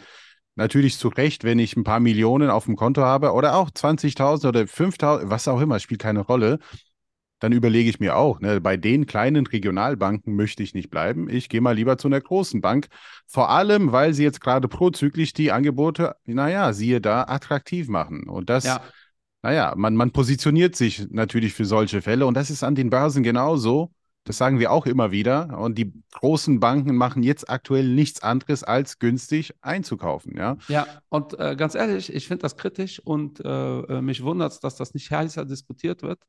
natürlich 0.57 0.99
zu 0.99 1.09
Recht, 1.09 1.45
wenn 1.45 1.59
ich 1.59 1.77
ein 1.77 1.85
paar 1.85 2.01
Millionen 2.01 2.51
auf 2.51 2.65
dem 2.65 2.77
Konto 2.77 3.03
habe 3.03 3.33
oder 3.33 3.55
auch 3.57 3.71
20.000 3.71 4.49
oder 4.49 4.67
5.000, 4.67 5.31
was 5.31 5.49
auch 5.49 5.61
immer, 5.61 5.79
spielt 5.81 6.01
keine 6.01 6.21
Rolle, 6.21 6.59
dann 7.45 7.53
überlege 7.53 7.91
ich 7.91 8.01
mir 8.01 8.17
auch, 8.17 8.41
ne, 8.41 8.59
bei 8.59 8.79
den 8.79 9.05
kleinen 9.05 9.47
Regionalbanken 9.47 10.35
möchte 10.35 10.63
ich 10.63 10.73
nicht 10.73 10.89
bleiben. 10.89 11.29
Ich 11.29 11.51
gehe 11.51 11.61
mal 11.61 11.77
lieber 11.77 11.99
zu 11.99 12.09
einer 12.09 12.19
großen 12.23 12.63
Bank. 12.63 12.87
Vor 13.27 13.51
allem, 13.51 13.93
weil 13.93 14.15
sie 14.15 14.23
jetzt 14.23 14.41
gerade 14.41 14.67
prozyklisch 14.67 15.35
die 15.35 15.53
Angebote, 15.53 16.17
naja, 16.25 16.73
siehe 16.73 17.03
da, 17.03 17.25
attraktiv 17.25 17.89
machen. 17.89 18.31
Und 18.31 18.49
das, 18.49 18.65
Ja, 18.65 18.81
naja, 19.43 19.75
man, 19.77 19.95
man 19.95 20.11
positioniert 20.11 20.75
sich 20.75 21.07
natürlich 21.11 21.53
für 21.53 21.67
solche 21.67 22.01
Fälle 22.01 22.25
und 22.25 22.33
das 22.33 22.49
ist 22.49 22.65
an 22.65 22.77
den 22.77 22.89
Börsen 22.89 23.23
genauso. 23.23 23.93
Das 24.25 24.39
sagen 24.39 24.59
wir 24.59 24.73
auch 24.73 24.87
immer 24.87 25.11
wieder. 25.11 25.59
Und 25.59 25.77
die 25.77 25.93
großen 26.13 26.61
Banken 26.61 26.97
machen 26.97 27.23
jetzt 27.23 27.51
aktuell 27.51 27.87
nichts 27.87 28.23
anderes, 28.23 28.65
als 28.65 28.99
günstig 28.99 29.53
einzukaufen. 29.61 30.35
Ja, 30.39 30.57
ja. 30.69 30.87
Und 31.11 31.39
äh, 31.39 31.57
ganz 31.57 31.75
ehrlich, 31.75 32.11
ich 32.11 32.27
finde 32.27 32.41
das 32.41 32.57
kritisch 32.57 33.01
und 33.01 33.45
äh, 33.45 33.81
äh, 33.81 34.01
mich 34.01 34.23
wundert 34.23 34.53
es, 34.53 34.61
dass 34.61 34.77
das 34.77 34.95
nicht 34.95 35.11
heißer 35.11 35.45
diskutiert 35.45 36.01
wird, 36.01 36.21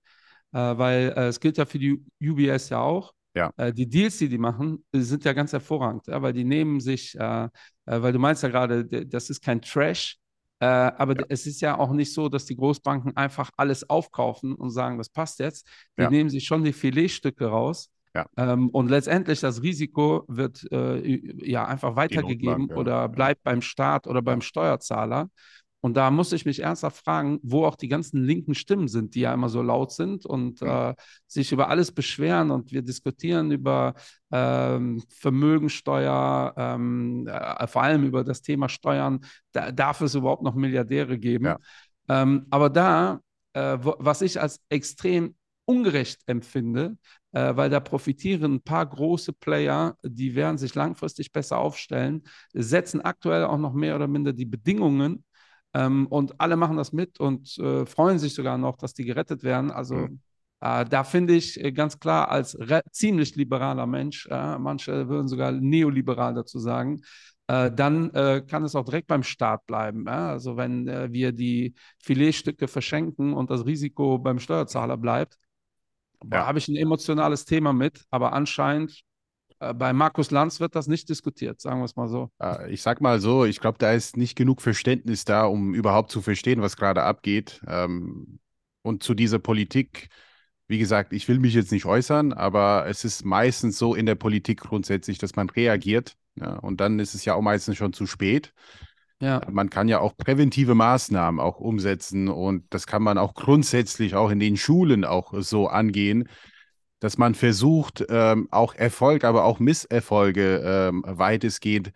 weil 0.60 1.14
äh, 1.16 1.28
es 1.28 1.40
gilt 1.40 1.58
ja 1.58 1.66
für 1.66 1.80
die 1.80 2.04
UBS 2.22 2.70
ja 2.70 2.80
auch. 2.82 3.14
Ja. 3.36 3.52
Äh, 3.58 3.74
die 3.74 3.88
Deals, 3.88 4.18
die 4.18 4.30
die 4.30 4.38
machen, 4.38 4.84
äh, 4.94 5.00
sind 5.00 5.26
ja 5.26 5.34
ganz 5.34 5.52
hervorragend, 5.52 6.04
weil 6.08 6.34
die 6.34 6.46
nehmen 6.46 6.80
sich, 6.80 7.16
äh, 7.20 7.46
äh, 7.46 7.50
weil 7.86 8.14
du 8.14 8.20
meinst 8.20 8.44
ja 8.44 8.50
gerade, 8.50 8.86
das 8.86 9.30
ist 9.30 9.44
kein 9.44 9.62
Trash, 9.62 10.18
äh, 10.60 10.66
aber 10.66 11.20
Ja. 11.20 11.26
es 11.30 11.46
ist 11.46 11.62
ja 11.62 11.78
auch 11.78 11.92
nicht 11.92 12.14
so, 12.14 12.30
dass 12.30 12.46
die 12.46 12.56
Großbanken 12.56 13.18
einfach 13.18 13.52
alles 13.58 13.90
aufkaufen 13.90 14.56
und 14.56 14.70
sagen, 14.72 14.98
das 14.98 15.10
passt 15.10 15.40
jetzt. 15.40 15.68
Die 15.98 16.04
Ja. 16.04 16.10
nehmen 16.10 16.30
sich 16.30 16.46
schon 16.46 16.64
die 16.64 16.74
Filetstücke 16.74 17.48
raus. 17.48 17.90
Ja. 18.16 18.26
Ähm, 18.38 18.70
und 18.70 18.90
letztendlich 18.90 19.42
das 19.42 19.62
Risiko 19.62 20.24
wird 20.30 20.66
äh, 20.72 21.46
ja 21.46 21.66
einfach 21.66 21.98
weitergegeben 21.98 22.72
oder 22.72 23.10
bleibt 23.10 23.44
beim 23.44 23.62
Staat 23.62 24.08
oder 24.08 24.22
beim 24.22 24.40
Steuerzahler. 24.40 25.30
Und 25.86 25.94
da 25.94 26.10
muss 26.10 26.32
ich 26.32 26.46
mich 26.46 26.64
ernsthaft 26.64 27.06
fragen, 27.06 27.40
wo 27.44 27.64
auch 27.64 27.76
die 27.76 27.88
ganzen 27.88 28.24
linken 28.24 28.56
Stimmen 28.56 28.88
sind, 28.88 29.14
die 29.14 29.20
ja 29.20 29.32
immer 29.32 29.50
so 29.50 29.62
laut 29.62 29.92
sind 29.92 30.26
und 30.26 30.60
äh, 30.64 30.96
sich 31.28 31.52
über 31.52 31.70
alles 31.70 31.92
beschweren. 31.92 32.50
Und 32.50 32.72
wir 32.72 32.82
diskutieren 32.82 33.52
über 33.52 33.94
ähm, 34.32 35.04
Vermögensteuer, 35.10 36.56
ähm, 36.58 37.28
äh, 37.28 37.68
vor 37.68 37.84
allem 37.84 38.04
über 38.04 38.24
das 38.24 38.42
Thema 38.42 38.68
Steuern. 38.68 39.20
Da, 39.52 39.72
darf 39.72 40.02
es 40.02 40.16
überhaupt 40.16 40.42
noch 40.42 40.56
Milliardäre 40.56 41.20
geben? 41.20 41.46
Ja. 41.46 41.60
Ähm, 42.10 42.48
aber 42.50 42.72
da, 42.72 43.20
äh, 43.54 43.78
wo, 43.80 43.94
was 44.00 44.24
ich 44.24 44.42
als 44.42 44.60
extrem 44.70 45.36
ungerecht 45.66 46.22
empfinde, 46.26 46.98
äh, 47.32 47.56
weil 47.56 47.70
da 47.70 47.80
profitieren 47.80 48.56
ein 48.56 48.62
paar 48.62 48.88
große 48.88 49.34
Player, 49.34 49.96
die 50.02 50.34
werden 50.34 50.58
sich 50.58 50.74
langfristig 50.74 51.32
besser 51.32 51.60
aufstellen, 51.60 52.24
setzen 52.54 53.02
aktuell 53.02 53.44
auch 53.44 53.60
noch 53.60 53.74
mehr 53.74 53.96
oder 53.96 54.08
minder 54.08 54.34
die 54.34 54.46
Bedingungen 54.46 55.24
ähm, 55.76 56.08
und 56.08 56.42
alle 56.42 56.58
machen 56.58 56.78
das 56.78 56.94
mit 56.94 57.20
und 57.22 57.58
äh, 57.60 57.86
freuen 57.88 58.20
sich 58.20 58.36
sogar 58.36 58.58
noch, 58.58 58.78
dass 58.78 58.96
die 58.96 59.06
gerettet 59.06 59.44
werden. 59.44 59.72
Also 59.72 60.10
Mhm. 60.10 60.20
äh, 60.62 60.86
da 60.86 61.04
finde 61.04 61.36
ich 61.36 61.64
äh, 61.64 61.74
ganz 61.74 62.00
klar 62.00 62.30
als 62.32 62.58
ziemlich 62.92 63.36
liberaler 63.36 63.88
Mensch, 63.88 64.28
äh, 64.32 64.58
manche 64.60 65.10
würden 65.10 65.28
sogar 65.30 65.52
neoliberal 65.54 66.34
dazu 66.36 66.60
sagen, 66.60 67.02
äh, 67.48 67.72
dann 67.72 68.10
äh, 68.12 68.44
kann 68.48 68.64
es 68.64 68.76
auch 68.76 68.86
direkt 68.86 69.08
beim 69.08 69.24
Staat 69.24 69.66
bleiben. 69.68 70.08
Also 70.08 70.58
wenn 70.58 70.88
wir 71.14 71.32
die 71.34 71.76
Filetstücke 72.04 72.68
verschenken 72.68 73.34
und 73.34 73.52
das 73.52 73.66
Risiko 73.66 74.18
beim 74.20 74.40
Steuerzahler 74.40 74.98
bleibt, 74.98 75.38
da 76.22 76.46
Ja. 76.46 76.46
habe 76.46 76.60
ich 76.60 76.68
ein 76.68 76.76
emotionales 76.76 77.46
Thema 77.46 77.74
mit, 77.74 78.06
aber 78.10 78.34
anscheinend 78.34 79.02
bei 79.60 79.94
Markus 79.94 80.32
Lanz 80.32 80.60
wird 80.60 80.76
das 80.76 80.88
nicht 80.88 81.10
diskutiert, 81.10 81.62
sagen 81.62 81.80
wir 81.80 81.86
es 81.86 81.96
mal 81.96 82.08
so. 82.08 82.30
Äh, 82.42 82.72
ich 82.72 82.82
sag 82.82 83.02
mal 83.02 83.20
so, 83.20 83.46
ich 83.46 83.60
glaube, 83.60 83.78
da 83.78 83.94
ist 83.94 84.18
nicht 84.18 84.36
genug 84.36 84.62
Verständnis 84.62 85.26
da, 85.26 85.46
um 85.46 85.74
überhaupt 85.74 86.12
zu 86.12 86.22
verstehen, 86.22 86.62
was 86.62 86.78
gerade 86.78 87.04
abgeht. 87.04 87.62
Ähm, 87.68 88.40
und 88.82 89.04
zu 89.04 89.14
dieser 89.14 89.40
Politik, 89.40 90.10
wie 90.68 90.78
gesagt, 90.78 91.14
ich 91.14 91.28
will 91.28 91.40
mich 91.40 91.54
jetzt 91.54 91.72
nicht 91.72 91.86
äußern, 91.86 92.34
aber 92.34 92.86
es 92.88 93.06
ist 93.06 93.26
meistens 93.26 93.78
so 93.78 93.96
in 93.96 94.06
der 94.06 94.16
Politik 94.16 94.62
grundsätzlich, 94.62 95.18
dass 95.18 95.36
man 95.36 95.50
reagiert. 95.50 96.16
Ja, 96.36 96.58
und 96.58 96.82
dann 96.82 97.00
ist 97.00 97.16
es 97.16 97.24
ja 97.24 97.34
auch 97.34 97.42
meistens 97.42 97.78
schon 97.78 97.94
zu 97.94 98.06
spät. 98.06 98.54
Ja. 99.22 99.42
Man 99.50 99.70
kann 99.70 99.88
ja 99.88 100.00
auch 100.00 100.18
präventive 100.18 100.76
Maßnahmen 100.76 101.40
auch 101.40 101.60
umsetzen 101.60 102.28
und 102.28 102.66
das 102.72 102.86
kann 102.86 103.02
man 103.02 103.18
auch 103.18 103.34
grundsätzlich 103.34 104.16
auch 104.16 104.30
in 104.30 104.40
den 104.40 104.58
Schulen 104.58 105.06
auch 105.06 105.34
so 105.40 105.68
angehen, 105.68 106.28
dass 107.06 107.20
man 107.20 107.36
versucht, 107.36 108.04
ähm, 108.10 108.48
auch 108.50 108.74
Erfolg, 108.74 109.26
aber 109.26 109.44
auch 109.44 109.60
Misserfolge 109.60 110.60
ähm, 110.66 111.04
weitestgehend, 111.06 111.90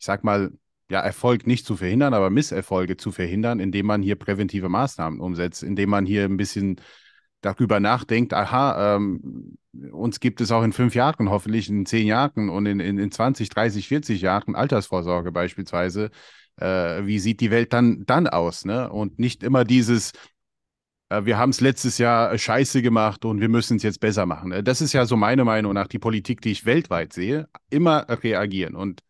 ich 0.00 0.04
sag 0.04 0.24
mal, 0.24 0.50
ja, 0.90 0.98
Erfolg 0.98 1.46
nicht 1.46 1.64
zu 1.64 1.76
verhindern, 1.76 2.12
aber 2.12 2.28
Misserfolge 2.28 2.96
zu 2.96 3.12
verhindern, 3.12 3.60
indem 3.60 3.86
man 3.86 4.02
hier 4.02 4.16
präventive 4.16 4.68
Maßnahmen 4.68 5.20
umsetzt, 5.20 5.62
indem 5.62 5.90
man 5.90 6.06
hier 6.06 6.24
ein 6.24 6.36
bisschen 6.36 6.80
darüber 7.40 7.78
nachdenkt, 7.78 8.34
aha, 8.34 8.96
ähm, 8.96 9.58
uns 9.92 10.18
gibt 10.18 10.40
es 10.40 10.50
auch 10.50 10.64
in 10.64 10.72
fünf 10.72 10.96
Jahren, 10.96 11.30
hoffentlich 11.30 11.68
in 11.68 11.86
zehn 11.86 12.08
Jahren 12.08 12.48
und 12.48 12.66
in, 12.66 12.80
in, 12.80 12.98
in 12.98 13.12
20, 13.12 13.50
30, 13.50 13.86
40 13.86 14.20
Jahren 14.20 14.56
Altersvorsorge 14.56 15.30
beispielsweise. 15.30 16.10
Äh, 16.56 17.06
wie 17.06 17.20
sieht 17.20 17.40
die 17.40 17.52
Welt 17.52 17.72
dann, 17.72 18.04
dann 18.06 18.26
aus? 18.26 18.64
Ne? 18.64 18.90
Und 18.90 19.20
nicht 19.20 19.44
immer 19.44 19.62
dieses, 19.62 20.14
wir 21.10 21.38
haben 21.38 21.50
es 21.50 21.60
letztes 21.60 21.98
Jahr 21.98 22.36
scheiße 22.36 22.82
gemacht 22.82 23.24
und 23.24 23.40
wir 23.40 23.48
müssen 23.48 23.76
es 23.78 23.82
jetzt 23.82 24.00
besser 24.00 24.26
machen. 24.26 24.50
Ne? 24.50 24.62
Das 24.62 24.80
ist 24.80 24.92
ja 24.92 25.06
so 25.06 25.16
meine 25.16 25.44
Meinung 25.44 25.72
nach 25.74 25.86
die 25.88 25.98
Politik, 25.98 26.40
die 26.42 26.50
ich 26.52 26.66
weltweit 26.66 27.12
sehe, 27.12 27.48
immer 27.70 28.06
reagieren. 28.08 28.74
Und 28.76 29.00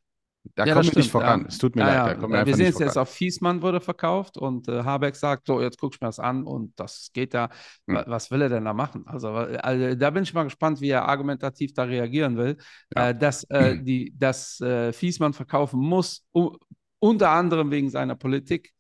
da 0.55 0.65
Ja, 0.65 0.75
kommen 0.75 0.87
wir 0.89 0.97
nicht 0.97 1.11
voran. 1.11 1.43
ja. 1.43 1.47
Es 1.49 1.59
tut 1.59 1.77
mir 1.77 1.83
Ja, 1.83 1.87
leid, 1.87 1.97
ja. 1.97 2.07
da 2.07 2.15
kommen 2.15 2.33
wir 2.35 2.47
Äh, 2.47 2.55
sehen 2.55 2.67
es 2.69 2.79
jetzt 2.79 2.97
auf 2.97 3.11
Fiesmann 3.11 3.61
wurde 3.63 3.81
verkauft 3.81 4.39
und 4.39 4.69
äh, 4.69 4.83
Habeck 4.85 5.15
sagt, 5.17 5.47
so, 5.47 5.61
jetzt 5.61 5.79
guck 5.79 5.95
ich 5.95 6.01
mir 6.01 6.07
das 6.09 6.19
an 6.21 6.45
und 6.45 6.73
das 6.79 7.11
geht 7.13 7.35
da. 7.35 7.51
Hm. 7.87 7.97
Wa- 7.97 8.05
Was 8.07 8.31
will 8.31 8.43
er 8.43 8.49
denn 8.49 8.65
da 8.65 8.73
machen? 8.73 9.05
Also, 9.07 9.29
also 9.31 9.95
da 9.95 10.11
bin 10.11 10.23
ich 10.23 10.33
mal 10.33 10.45
gespannt, 10.45 10.81
wie 10.81 10.91
er 10.91 11.07
argumentativ 11.09 11.75
da 11.75 11.83
reagieren 11.85 12.37
will. 12.37 12.57
Ja. 12.97 13.11
Äh, 13.11 13.19
dass 13.19 13.45
äh, 13.51 13.77
die, 13.83 14.15
dass 14.17 14.61
äh, 14.61 14.93
Fiesmann 14.93 15.33
verkaufen 15.35 15.81
muss, 15.81 16.25
u- 16.35 16.57
unter 17.01 17.31
anderem 17.31 17.71
wegen 17.71 17.91
seiner 17.91 18.15
Politik. 18.17 18.73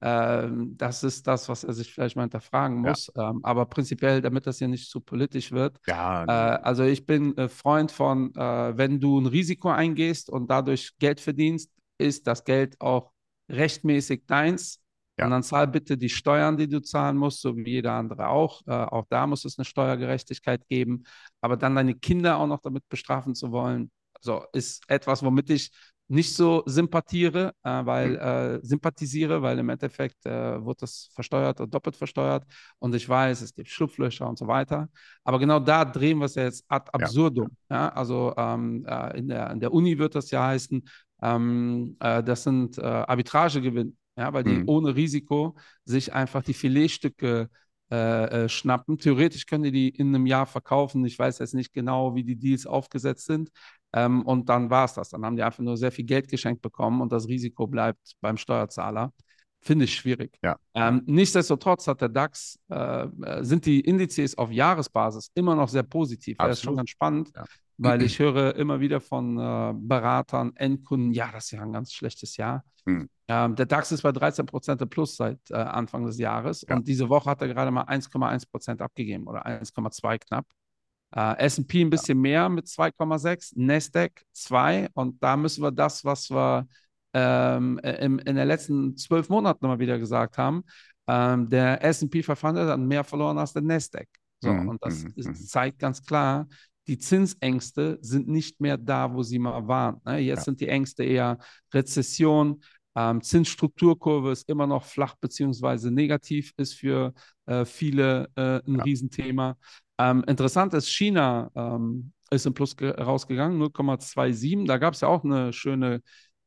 Ähm, 0.00 0.76
das 0.76 1.02
ist 1.04 1.26
das, 1.26 1.48
was 1.48 1.64
er 1.64 1.72
sich 1.74 1.92
vielleicht 1.92 2.16
mal 2.16 2.22
hinterfragen 2.22 2.82
Ja. 2.82 2.90
muss. 2.90 3.10
Ähm, 3.16 3.40
aber 3.42 3.66
prinzipiell, 3.66 4.20
damit 4.22 4.46
das 4.46 4.58
hier 4.58 4.68
nicht 4.68 4.90
zu 4.90 5.00
politisch 5.00 5.52
wird, 5.52 5.78
Ja, 5.86 6.24
äh, 6.26 6.30
also 6.32 6.84
ich 6.84 7.06
bin 7.06 7.36
äh, 7.36 7.48
Freund 7.48 7.92
von, 7.92 8.34
äh, 8.34 8.76
wenn 8.76 9.00
du 9.00 9.20
ein 9.20 9.26
Risiko 9.26 9.68
eingehst 9.70 10.30
und 10.30 10.50
dadurch 10.50 10.92
Geld 10.98 11.20
verdienst, 11.20 11.70
ist 11.98 12.26
das 12.26 12.44
Geld 12.44 12.80
auch 12.80 13.12
rechtmäßig 13.50 14.24
deins. 14.26 14.80
Ja. 15.18 15.26
Und 15.26 15.30
dann 15.30 15.42
zahl 15.44 15.68
bitte 15.68 15.96
die 15.96 16.08
Steuern, 16.08 16.56
die 16.56 16.68
du 16.68 16.80
zahlen 16.82 17.16
musst, 17.16 17.40
so 17.40 17.56
wie 17.56 17.70
jeder 17.70 17.92
andere 17.92 18.28
auch. 18.28 18.62
Äh, 18.66 18.72
auch 18.72 19.04
da 19.08 19.26
muss 19.26 19.44
es 19.44 19.58
eine 19.58 19.64
Steuergerechtigkeit 19.64 20.66
geben. 20.68 21.04
Aber 21.40 21.56
dann 21.56 21.76
deine 21.76 21.94
Kinder 21.94 22.38
auch 22.38 22.46
noch 22.48 22.60
damit 22.60 22.88
bestrafen 22.88 23.34
zu 23.34 23.52
wollen, 23.52 23.90
also 24.14 24.44
ist 24.52 24.82
etwas, 24.88 25.22
womit 25.22 25.50
ich 25.50 25.70
nicht 26.08 26.34
so 26.34 26.62
sympathiere, 26.66 27.54
äh, 27.62 27.84
weil 27.86 28.16
äh, 28.16 28.60
sympathisiere, 28.64 29.40
weil 29.42 29.58
im 29.58 29.68
Endeffekt 29.70 30.24
äh, 30.26 30.64
wird 30.64 30.82
das 30.82 31.08
versteuert 31.14 31.60
oder 31.60 31.70
doppelt 31.70 31.96
versteuert. 31.96 32.44
Und 32.78 32.94
ich 32.94 33.08
weiß, 33.08 33.40
es 33.40 33.54
gibt 33.54 33.68
Schlupflöcher 33.68 34.28
und 34.28 34.38
so 34.38 34.46
weiter. 34.46 34.88
Aber 35.24 35.38
genau 35.38 35.58
da 35.60 35.84
drehen 35.84 36.18
wir 36.18 36.26
es 36.26 36.34
ja 36.34 36.44
jetzt 36.44 36.64
ad 36.68 36.90
absurdum. 36.92 37.48
Ja. 37.70 37.88
also 37.88 38.34
ähm, 38.36 38.84
äh, 38.86 39.18
in, 39.18 39.28
der, 39.28 39.50
in 39.50 39.60
der 39.60 39.72
Uni 39.72 39.98
wird 39.98 40.14
das 40.14 40.30
ja 40.30 40.46
heißen, 40.46 40.82
ähm, 41.22 41.96
äh, 42.00 42.22
das 42.22 42.42
sind 42.44 42.78
äh, 42.78 42.82
Arbitragegewinne, 42.82 43.92
ja, 44.16 44.32
weil 44.32 44.44
die 44.44 44.60
Mhm. 44.60 44.64
ohne 44.66 44.94
Risiko 44.94 45.56
sich 45.84 46.12
einfach 46.12 46.42
die 46.42 46.54
Filetstücke 46.54 47.48
äh, 47.90 48.44
äh, 48.44 48.48
schnappen. 48.48 48.98
Theoretisch 48.98 49.46
können 49.46 49.64
die 49.64 49.72
die 49.72 49.88
in 49.88 50.08
einem 50.14 50.26
Jahr 50.26 50.46
verkaufen. 50.46 51.04
Ich 51.04 51.18
weiß 51.18 51.38
jetzt 51.38 51.54
nicht 51.54 51.72
genau, 51.72 52.14
wie 52.14 52.24
die 52.24 52.36
Deals 52.36 52.66
aufgesetzt 52.66 53.26
sind. 53.26 53.50
Ähm, 53.94 54.22
und 54.22 54.48
dann 54.48 54.70
war 54.70 54.84
es 54.86 54.94
das. 54.94 55.10
Dann 55.10 55.24
haben 55.24 55.36
die 55.36 55.42
einfach 55.42 55.62
nur 55.62 55.76
sehr 55.76 55.92
viel 55.92 56.04
Geld 56.04 56.28
geschenkt 56.28 56.62
bekommen 56.62 57.00
und 57.00 57.12
das 57.12 57.28
Risiko 57.28 57.66
bleibt 57.66 58.12
beim 58.20 58.36
Steuerzahler. 58.36 59.12
Finde 59.60 59.86
ich 59.86 59.94
schwierig. 59.94 60.36
Ja. 60.42 60.56
Ähm, 60.74 61.02
nichtsdestotrotz 61.06 61.86
hat 61.86 62.00
der 62.02 62.10
DAX, 62.10 62.58
äh, 62.70 63.04
äh, 63.04 63.44
sind 63.44 63.64
die 63.64 63.80
Indizes 63.80 64.36
auf 64.36 64.50
Jahresbasis 64.50 65.30
immer 65.34 65.54
noch 65.54 65.68
sehr 65.68 65.84
positiv. 65.84 66.36
Das 66.36 66.50
ist 66.58 66.62
schon 66.64 66.72
Absolut. 66.72 66.76
ganz 66.78 66.90
spannend, 66.90 67.30
Ja. 67.34 67.44
weil 67.78 68.02
ich 68.02 68.18
höre 68.18 68.56
immer 68.56 68.80
wieder 68.80 69.00
von 69.00 69.38
äh, 69.38 69.72
Beratern, 69.74 70.52
Endkunden, 70.56 71.12
ja, 71.12 71.30
das 71.32 71.44
ist 71.46 71.50
ja 71.52 71.62
ein 71.62 71.72
ganz 71.72 71.92
schlechtes 71.94 72.36
Jahr. 72.36 72.62
Hm. 72.86 73.08
Ähm, 73.28 73.54
der 73.56 73.64
DAX 73.64 73.90
ist 73.92 74.02
bei 74.02 74.12
13 74.12 74.44
Prozent 74.44 74.90
plus 74.90 75.16
seit 75.16 75.38
äh, 75.50 75.54
Anfang 75.54 76.04
des 76.04 76.18
Jahres 76.18 76.66
Ja. 76.68 76.76
und 76.76 76.86
diese 76.86 77.08
Woche 77.08 77.30
hat 77.30 77.40
er 77.40 77.48
gerade 77.48 77.70
mal 77.70 77.84
1,1 77.84 78.50
Prozent 78.50 78.82
abgegeben 78.82 79.26
oder 79.26 79.46
1,2 79.46 80.18
knapp. 80.18 80.44
Äh, 81.16 81.38
S&P 81.38 81.80
ein 81.82 81.90
bisschen 81.90 82.20
mehr 82.20 82.48
mit 82.48 82.68
2,6, 82.68 83.52
Nasdaq 83.56 84.22
2 84.32 84.88
und 84.94 85.22
da 85.22 85.36
müssen 85.36 85.62
wir 85.62 85.70
das, 85.70 86.04
was 86.04 86.30
wir 86.30 86.66
ähm, 87.12 87.78
im, 87.78 88.18
in 88.18 88.36
den 88.36 88.48
letzten 88.48 88.96
zwölf 88.96 89.28
Monaten 89.28 89.64
immer 89.64 89.78
wieder 89.78 89.98
gesagt 89.98 90.38
haben, 90.38 90.64
ähm, 91.06 91.48
der 91.48 91.82
S&P 91.84 92.22
500 92.22 92.68
hat 92.68 92.80
mehr 92.80 93.04
verloren 93.04 93.38
als 93.38 93.52
der 93.52 93.62
Nasdaq. 93.62 94.08
So, 94.40 94.50
Mhm, 94.50 94.68
und 94.68 94.82
das 94.84 95.04
mhm, 95.04 95.12
mhm. 95.16 95.34
zeigt 95.34 95.78
ganz 95.78 96.04
klar, 96.04 96.46
die 96.86 96.98
Zinsängste 96.98 97.98
sind 98.02 98.28
nicht 98.28 98.60
mehr 98.60 98.76
da, 98.76 99.12
wo 99.12 99.22
sie 99.22 99.38
mal 99.38 99.66
waren. 99.66 100.00
Ne? 100.04 100.18
Jetzt 100.18 100.40
Ja. 100.40 100.44
sind 100.44 100.60
die 100.60 100.68
Ängste 100.68 101.04
eher 101.04 101.38
Rezession, 101.72 102.62
ähm, 102.96 103.22
Zinsstrukturkurve 103.22 104.30
ist 104.32 104.48
immer 104.48 104.66
noch 104.66 104.84
flach 104.84 105.16
beziehungsweise 105.16 105.90
negativ, 105.90 106.52
ist 106.56 106.74
für 106.74 107.12
äh, 107.46 107.64
viele 107.64 108.28
äh, 108.36 108.60
ein 108.66 108.76
Ja. 108.76 108.84
Riesenthema. 108.84 109.56
Ähm, 109.98 110.24
interessant 110.26 110.74
ist, 110.74 110.88
China 110.88 111.50
ähm, 111.54 112.12
ist 112.30 112.46
im 112.46 112.54
Plus 112.54 112.76
ge- 112.76 112.90
rausgegangen, 112.90 113.58
0,27. 113.58 114.66
Da 114.66 114.78
gab 114.78 114.94
es 114.94 115.00
ja 115.02 115.08
auch 115.08 115.24
eine 115.24 115.52
schöne, 115.52 116.02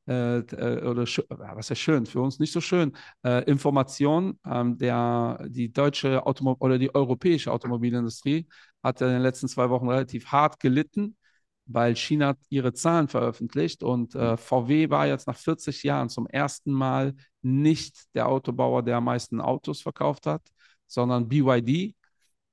äh, 0.07 0.39
äh, 0.39 0.85
oder 0.85 1.05
schö 1.05 1.21
ja, 1.29 1.55
was 1.55 1.69
ist 1.71 1.79
schön, 1.79 2.05
für 2.05 2.21
uns 2.21 2.39
nicht 2.39 2.51
so 2.51 2.61
schön, 2.61 2.93
äh, 3.23 3.43
Information. 3.49 4.39
Ähm, 4.45 4.77
der, 4.77 5.45
die 5.49 5.71
deutsche 5.71 6.25
Automo 6.25 6.55
oder 6.59 6.77
die 6.77 6.93
europäische 6.93 7.51
Automobilindustrie 7.51 8.47
hat 8.83 9.01
ja 9.01 9.07
in 9.07 9.13
den 9.13 9.21
letzten 9.21 9.47
zwei 9.47 9.69
Wochen 9.69 9.87
relativ 9.89 10.27
hart 10.27 10.59
gelitten, 10.59 11.15
weil 11.65 11.95
China 11.95 12.35
ihre 12.49 12.73
Zahlen 12.73 13.07
veröffentlicht 13.09 13.83
und 13.83 14.15
äh, 14.15 14.37
VW 14.37 14.89
war 14.89 15.07
jetzt 15.07 15.27
nach 15.27 15.35
40 15.37 15.83
Jahren 15.83 16.09
zum 16.09 16.27
ersten 16.27 16.71
Mal 16.71 17.15
nicht 17.41 18.13
der 18.15 18.27
Autobauer, 18.29 18.83
der 18.83 18.97
am 18.97 19.05
meisten 19.05 19.41
Autos 19.41 19.81
verkauft 19.81 20.25
hat, 20.27 20.41
sondern 20.87 21.27
BYD. 21.27 21.95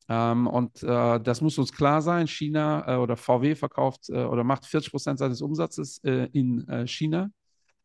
Ähm, 0.09 0.47
und 0.47 0.83
äh, 0.83 1.21
das 1.21 1.41
muss 1.41 1.59
uns 1.59 1.73
klar 1.73 2.03
sein. 2.03 2.27
China 2.27 2.85
äh, 2.87 2.97
oder 2.97 3.17
VW 3.17 3.55
verkauft 3.55 4.11
äh, 4.11 4.25
oder 4.25 4.45
macht 4.45 4.67
40 4.67 4.91
Prozent 4.91 5.19
seines 5.19 5.41
Umsatzes 5.41 5.99
äh, 6.05 6.29
in 6.33 6.67
äh, 6.69 6.87
China. 6.87 7.31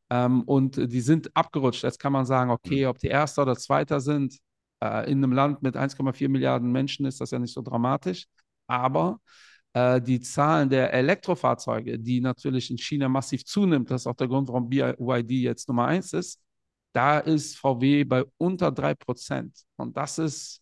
Ähm, 0.09 0.43
und 0.43 0.77
die 0.77 1.01
sind 1.01 1.35
abgerutscht. 1.35 1.83
Jetzt 1.83 1.99
kann 1.99 2.13
man 2.13 2.25
sagen, 2.25 2.51
okay, 2.51 2.85
ob 2.87 2.97
die 2.99 3.07
Erster 3.07 3.43
oder 3.43 3.55
Zweiter 3.55 4.01
sind, 4.01 4.37
äh, 4.83 5.09
in 5.11 5.23
einem 5.23 5.33
Land 5.33 5.61
mit 5.61 5.75
1,4 5.75 6.29
Milliarden 6.29 6.71
Menschen 6.71 7.05
ist 7.05 7.21
das 7.21 7.31
ja 7.31 7.39
nicht 7.39 7.53
so 7.53 7.61
dramatisch. 7.61 8.25
Aber 8.67 9.19
die 9.75 10.19
Zahlen 10.19 10.67
der 10.67 10.91
Elektrofahrzeuge, 10.93 11.99
die 11.99 12.21
natürlich 12.21 12.71
in 12.71 12.77
China 12.79 13.07
massiv 13.07 13.45
zunimmt, 13.45 13.91
das 13.91 14.01
ist 14.01 14.07
auch 14.07 14.15
der 14.15 14.27
Grund, 14.27 14.47
warum 14.47 14.67
BYD 14.67 15.29
jetzt 15.43 15.67
Nummer 15.67 15.85
eins 15.85 16.11
ist, 16.11 16.41
da 16.93 17.19
ist 17.19 17.57
VW 17.57 18.03
bei 18.03 18.25
unter 18.37 18.71
3 18.71 18.95
Prozent. 18.95 19.55
Und 19.77 19.95
das 19.95 20.17
ist, 20.17 20.61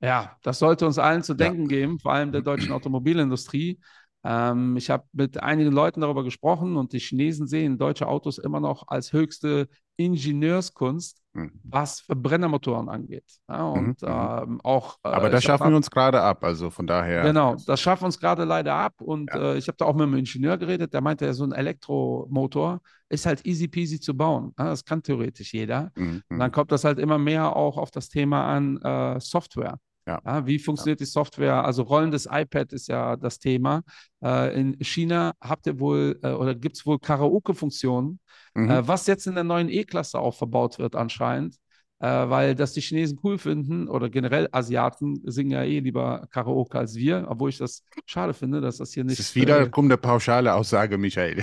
ja, 0.00 0.36
das 0.42 0.58
sollte 0.58 0.86
uns 0.86 0.98
allen 0.98 1.22
zu 1.22 1.34
denken 1.34 1.68
geben, 1.68 1.98
vor 1.98 2.12
allem 2.12 2.32
der 2.32 2.42
deutschen 2.42 2.72
Automobilindustrie. 2.72 3.80
Ähm, 4.24 4.76
ich 4.76 4.90
habe 4.90 5.04
mit 5.12 5.42
einigen 5.42 5.72
Leuten 5.72 6.00
darüber 6.00 6.24
gesprochen 6.24 6.76
und 6.76 6.92
die 6.92 6.98
Chinesen 6.98 7.46
sehen 7.46 7.78
deutsche 7.78 8.08
Autos 8.08 8.38
immer 8.38 8.60
noch 8.60 8.84
als 8.88 9.12
höchste 9.12 9.68
Ingenieurskunst, 9.96 11.22
Mhm. 11.34 11.50
was 11.64 12.00
Verbrennermotoren 12.00 12.88
angeht. 12.88 13.24
Ja, 13.48 13.64
und 13.66 14.00
Mhm, 14.02 14.06
ähm, 14.06 14.60
auch. 14.62 14.96
äh, 15.04 15.08
Aber 15.08 15.28
da 15.28 15.38
ich 15.38 15.44
hab 15.44 15.58
schaffen 15.58 15.70
wir 15.70 15.76
uns 15.76 15.90
gerade 15.90 16.20
ab, 16.22 16.42
also 16.44 16.70
von 16.70 16.86
daher. 16.86 17.24
Genau, 17.26 17.56
das 17.66 17.80
schaffen 17.80 18.02
wir 18.02 18.06
uns 18.06 18.18
gerade 18.18 18.44
leider 18.44 18.74
ab. 18.74 18.94
Und 19.00 19.28
Ja. 19.32 19.54
äh, 19.54 19.58
ich 19.58 19.68
habe 19.68 19.76
da 19.76 19.84
auch 19.84 19.94
mit 19.94 20.04
einem 20.04 20.16
Ingenieur 20.16 20.56
geredet, 20.56 20.94
der 20.94 21.00
meinte, 21.00 21.26
ja, 21.26 21.32
so 21.32 21.44
ein 21.44 21.52
Elektromotor 21.52 22.80
ist 23.08 23.26
halt 23.26 23.44
easy 23.46 23.68
peasy 23.68 23.98
zu 24.00 24.16
bauen. 24.16 24.52
Ja, 24.58 24.66
das 24.66 24.84
kann 24.84 25.02
theoretisch 25.02 25.52
jeder. 25.52 25.90
Mhm, 25.96 26.22
Und 26.28 26.38
dann 26.38 26.52
kommt 26.52 26.72
das 26.72 26.84
halt 26.84 26.98
immer 26.98 27.18
mehr 27.18 27.54
auch 27.56 27.76
auf 27.76 27.90
das 27.90 28.08
Thema 28.08 28.46
an 28.46 28.76
äh, 28.82 29.20
Software. 29.20 29.78
Ja. 30.08 30.46
wie 30.46 30.58
funktioniert 30.58 31.00
die 31.00 31.04
Software? 31.04 31.64
Also 31.64 31.82
rollendes 31.82 32.26
iPad 32.30 32.72
ist 32.72 32.88
ja 32.88 33.16
das 33.16 33.38
Thema. 33.38 33.82
Äh, 34.24 34.58
in 34.58 34.76
China 34.80 35.34
habt 35.40 35.66
ihr 35.66 35.78
wohl 35.78 36.18
äh, 36.22 36.30
oder 36.30 36.54
gibt 36.54 36.76
es 36.76 36.86
wohl 36.86 36.98
Karaoke-Funktionen, 36.98 38.18
mhm. 38.54 38.70
äh, 38.70 38.88
was 38.88 39.06
jetzt 39.06 39.26
in 39.26 39.34
der 39.34 39.44
neuen 39.44 39.68
E-Klasse 39.68 40.18
auch 40.18 40.34
verbaut 40.34 40.78
wird 40.78 40.96
anscheinend. 40.96 41.56
äh, 42.00 42.06
weil 42.06 42.54
das 42.54 42.72
die 42.74 42.80
Chinesen 42.80 43.18
cool 43.24 43.38
finden 43.38 43.88
oder 43.88 44.08
generell 44.08 44.48
Asiaten 44.52 45.20
singen 45.24 45.50
ja 45.50 45.64
eh 45.64 45.80
lieber 45.80 46.28
Karaoke 46.30 46.78
als 46.78 46.94
wir, 46.94 47.26
obwohl 47.28 47.50
ich 47.50 47.58
das 47.58 47.82
schade 48.06 48.34
finde, 48.34 48.60
dass 48.60 48.76
das 48.76 48.92
hier 48.92 49.04
nicht. 49.04 49.18
Es 49.18 49.26
ist 49.30 49.34
wiederum 49.34 49.86
eine 49.86 49.96
pauschale 49.96 50.54
Aussage, 50.54 50.96
Michael. 50.96 51.42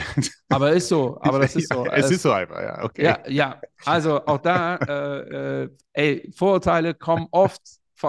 Aber 0.49 0.71
ist 0.71 0.87
so, 0.87 1.17
aber 1.21 1.39
das 1.39 1.55
ist 1.55 1.71
so. 1.71 1.85
es 1.87 2.09
ist 2.09 2.21
so 2.21 2.31
einfach, 2.31 2.61
ja, 2.61 2.83
okay. 2.83 3.03
Ja, 3.03 3.19
ja, 3.27 3.61
also 3.83 4.25
auch 4.25 4.37
da, 4.37 4.75
äh, 4.77 5.63
äh, 5.63 5.69
ey, 5.93 6.31
Vorurteile 6.33 6.93
kommen 6.93 7.27
oft 7.31 7.61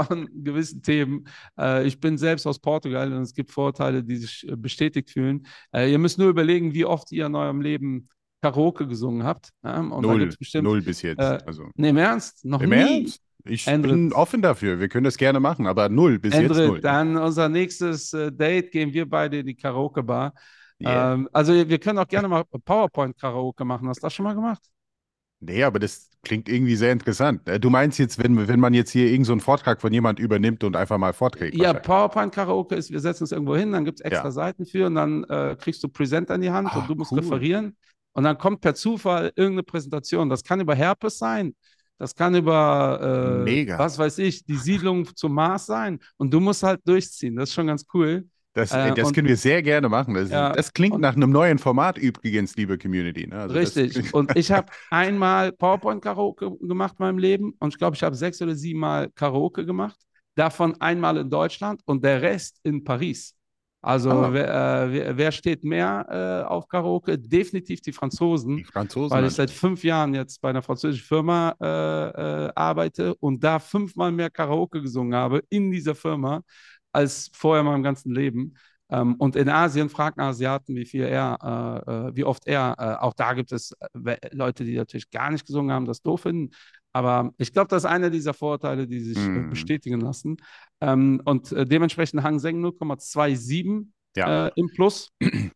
von 0.04 0.28
gewissen 0.32 0.82
Themen. 0.82 1.26
Äh, 1.58 1.86
ich 1.86 2.00
bin 2.00 2.18
selbst 2.18 2.46
aus 2.46 2.58
Portugal 2.58 3.12
und 3.12 3.22
es 3.22 3.34
gibt 3.34 3.50
Vorurteile, 3.50 4.02
die 4.02 4.16
sich 4.16 4.46
äh, 4.48 4.56
bestätigt 4.56 5.10
fühlen. 5.10 5.46
Äh, 5.72 5.90
ihr 5.90 5.98
müsst 5.98 6.18
nur 6.18 6.28
überlegen, 6.28 6.74
wie 6.74 6.84
oft 6.84 7.12
ihr 7.12 7.26
in 7.26 7.34
eurem 7.34 7.60
Leben 7.60 8.08
Karaoke 8.42 8.86
gesungen 8.86 9.24
habt. 9.24 9.50
Ja? 9.64 9.82
Null, 9.82 10.32
bestimmt, 10.38 10.64
null 10.64 10.82
bis 10.82 11.02
jetzt. 11.02 11.20
Äh, 11.20 11.38
also. 11.46 11.70
Nee, 11.74 11.90
im 11.90 11.96
Ernst? 11.96 12.44
Noch 12.44 12.60
Im 12.60 12.70
nie? 12.70 12.76
Ernst? 12.76 13.22
Ich 13.48 13.66
Endrit. 13.66 13.92
bin 13.92 14.12
offen 14.12 14.42
dafür. 14.42 14.80
Wir 14.80 14.88
können 14.88 15.04
das 15.04 15.16
gerne 15.16 15.40
machen, 15.40 15.66
aber 15.66 15.88
null 15.88 16.18
bis 16.18 16.34
Endrit, 16.34 16.58
jetzt 16.58 16.68
null. 16.68 16.80
dann 16.80 17.16
unser 17.16 17.48
nächstes 17.48 18.12
äh, 18.12 18.32
Date 18.32 18.72
gehen 18.72 18.92
wir 18.92 19.08
beide 19.08 19.38
in 19.38 19.46
die 19.46 19.54
Karaoke-Bar. 19.54 20.34
Yeah. 20.80 21.14
Ähm, 21.14 21.28
also 21.32 21.54
wir 21.54 21.78
können 21.78 21.98
auch 21.98 22.08
gerne 22.08 22.28
mal 22.28 22.44
PowerPoint-Karaoke 22.44 23.64
machen. 23.64 23.88
Hast 23.88 24.02
du 24.02 24.06
das 24.06 24.14
schon 24.14 24.24
mal 24.24 24.34
gemacht? 24.34 24.62
Nee, 25.40 25.62
aber 25.64 25.78
das 25.78 26.10
klingt 26.22 26.48
irgendwie 26.48 26.76
sehr 26.76 26.92
interessant. 26.92 27.46
Äh, 27.48 27.60
Du 27.60 27.70
meinst 27.70 27.98
jetzt, 27.98 28.18
wenn, 28.22 28.48
wenn 28.48 28.60
man 28.60 28.74
jetzt 28.74 28.90
hier 28.90 29.04
irgendeinen 29.04 29.24
so 29.24 29.32
einen 29.32 29.40
Vortrag 29.40 29.80
von 29.80 29.92
jemand 29.92 30.18
übernimmt 30.18 30.64
und 30.64 30.76
einfach 30.76 30.98
mal 30.98 31.12
vorträgt? 31.12 31.54
Ja, 31.54 31.74
wahrscheinlich. 31.74 31.82
PowerPoint-Karaoke 31.86 32.74
ist, 32.74 32.90
wir 32.90 33.00
setzen 33.00 33.24
uns 33.24 33.32
irgendwo 33.32 33.56
hin, 33.56 33.72
dann 33.72 33.84
gibt 33.84 34.00
es 34.00 34.04
extra 34.04 34.28
Ja. 34.28 34.32
Seiten 34.32 34.66
für 34.66 34.86
und 34.86 34.94
dann 34.94 35.24
äh, 35.24 35.56
kriegst 35.58 35.82
du 35.84 35.88
Presenter 35.88 36.34
in 36.34 36.40
die 36.40 36.50
Hand 36.50 36.68
Ah, 36.72 36.80
und 36.80 36.88
du 36.88 36.94
musst 36.94 37.12
cool. 37.12 37.18
referieren 37.20 37.76
und 38.12 38.24
dann 38.24 38.38
kommt 38.38 38.60
per 38.62 38.74
Zufall 38.74 39.32
irgendeine 39.36 39.62
Präsentation. 39.62 40.28
Das 40.30 40.42
kann 40.42 40.60
über 40.60 40.74
Herpes 40.74 41.18
sein, 41.18 41.54
das 41.98 42.14
kann 42.14 42.34
über, 42.34 43.44
äh, 43.44 43.44
Mega. 43.44 43.78
was 43.78 43.98
weiß 43.98 44.18
ich, 44.18 44.44
die 44.44 44.56
Siedlung 44.56 45.14
zum 45.14 45.32
Mars 45.34 45.66
sein 45.66 45.98
und 46.16 46.32
du 46.32 46.40
musst 46.40 46.62
halt 46.62 46.80
durchziehen. 46.86 47.36
Das 47.36 47.50
ist 47.50 47.54
schon 47.54 47.66
ganz 47.66 47.84
cool. 47.94 48.26
Das, 48.56 48.72
Äh, 48.72 48.94
das 48.94 49.12
können 49.12 49.28
wir 49.28 49.36
sehr 49.36 49.62
gerne 49.62 49.88
machen. 49.88 50.14
Das, 50.14 50.30
Ja, 50.30 50.52
das 50.52 50.72
klingt 50.72 50.98
nach 50.98 51.14
einem 51.14 51.30
neuen 51.30 51.58
Format 51.58 51.98
übrigens, 51.98 52.56
liebe 52.56 52.78
Community. 52.78 53.26
Ne? 53.26 53.36
Also 53.38 53.54
Richtig. 53.54 54.14
Und 54.14 54.34
ich 54.34 54.50
habe 54.50 54.68
einmal 54.90 55.52
PowerPoint-Karaoke 55.52 56.56
gemacht 56.60 56.94
in 56.98 57.04
meinem 57.04 57.18
Leben 57.18 57.54
und 57.58 57.74
ich 57.74 57.78
glaube, 57.78 57.96
ich 57.96 58.02
habe 58.02 58.16
sechs 58.16 58.40
oder 58.40 58.54
sieben 58.54 58.80
Mal 58.80 59.10
Karaoke 59.14 59.66
gemacht. 59.66 59.98
Davon 60.34 60.74
einmal 60.80 61.18
in 61.18 61.28
Deutschland 61.28 61.82
und 61.84 62.02
der 62.02 62.22
Rest 62.22 62.58
in 62.62 62.82
Paris. 62.82 63.34
Also 63.82 64.10
Ah. 64.10 64.32
wer, 64.32 64.48
äh, 64.48 64.92
wer, 64.92 65.16
wer 65.18 65.32
steht 65.32 65.62
mehr 65.62 66.06
äh, 66.10 66.48
auf 66.48 66.66
Karaoke? 66.66 67.18
Definitiv 67.18 67.80
die 67.82 67.92
Franzosen, 67.92 68.56
die 68.56 68.64
Franzosen. 68.64 69.14
weil 69.16 69.26
ich 69.26 69.34
seit 69.34 69.50
fünf 69.50 69.84
Jahren 69.84 70.14
jetzt 70.14 70.40
bei 70.40 70.48
einer 70.50 70.62
französischen 70.62 71.04
Firma 71.06 71.54
äh, 71.60 72.46
äh, 72.46 72.52
arbeite 72.54 73.14
und 73.16 73.44
da 73.44 73.58
fünfmal 73.58 74.10
mehr 74.12 74.30
Karaoke 74.30 74.80
gesungen 74.82 75.14
habe 75.14 75.42
in 75.50 75.70
dieser 75.70 75.94
Firma 75.94 76.40
als 76.96 77.30
vorher 77.34 77.60
in 77.60 77.66
meinem 77.66 77.82
ganzen 77.82 78.12
Leben. 78.14 78.54
Ähm, 78.88 79.16
und 79.16 79.36
in 79.36 79.48
Asien 79.48 79.88
fragt 79.88 80.18
Asiaten, 80.18 80.74
wie 80.76 80.86
viel 80.86 81.02
er, 81.02 81.38
äh, 81.86 81.90
äh, 82.08 82.16
wie 82.16 82.24
oft 82.24 82.46
er, 82.46 82.74
äh, 82.78 83.04
auch 83.04 83.14
da 83.14 83.34
gibt 83.34 83.52
es 83.52 83.72
äh, 84.04 84.16
Leute, 84.32 84.64
die 84.64 84.76
natürlich 84.76 85.10
gar 85.10 85.30
nicht 85.30 85.46
gesungen 85.46 85.72
haben, 85.72 85.86
das 85.86 86.02
doof 86.02 86.22
finden. 86.22 86.54
Aber 86.92 87.32
ich 87.36 87.52
glaube, 87.52 87.68
das 87.68 87.82
ist 87.84 87.90
einer 87.90 88.10
dieser 88.10 88.32
Vorurteile, 88.32 88.86
die 88.86 89.00
sich 89.00 89.18
Mhm. 89.18 89.50
bestätigen 89.50 90.00
lassen. 90.00 90.36
Ähm, 90.80 91.20
und 91.24 91.52
äh, 91.52 91.64
dementsprechend 91.66 92.22
Hang 92.22 92.38
Seng 92.38 92.60
0,27 92.64 93.88
Ja. 94.16 94.46
im 94.54 94.68
Plus. 94.68 95.10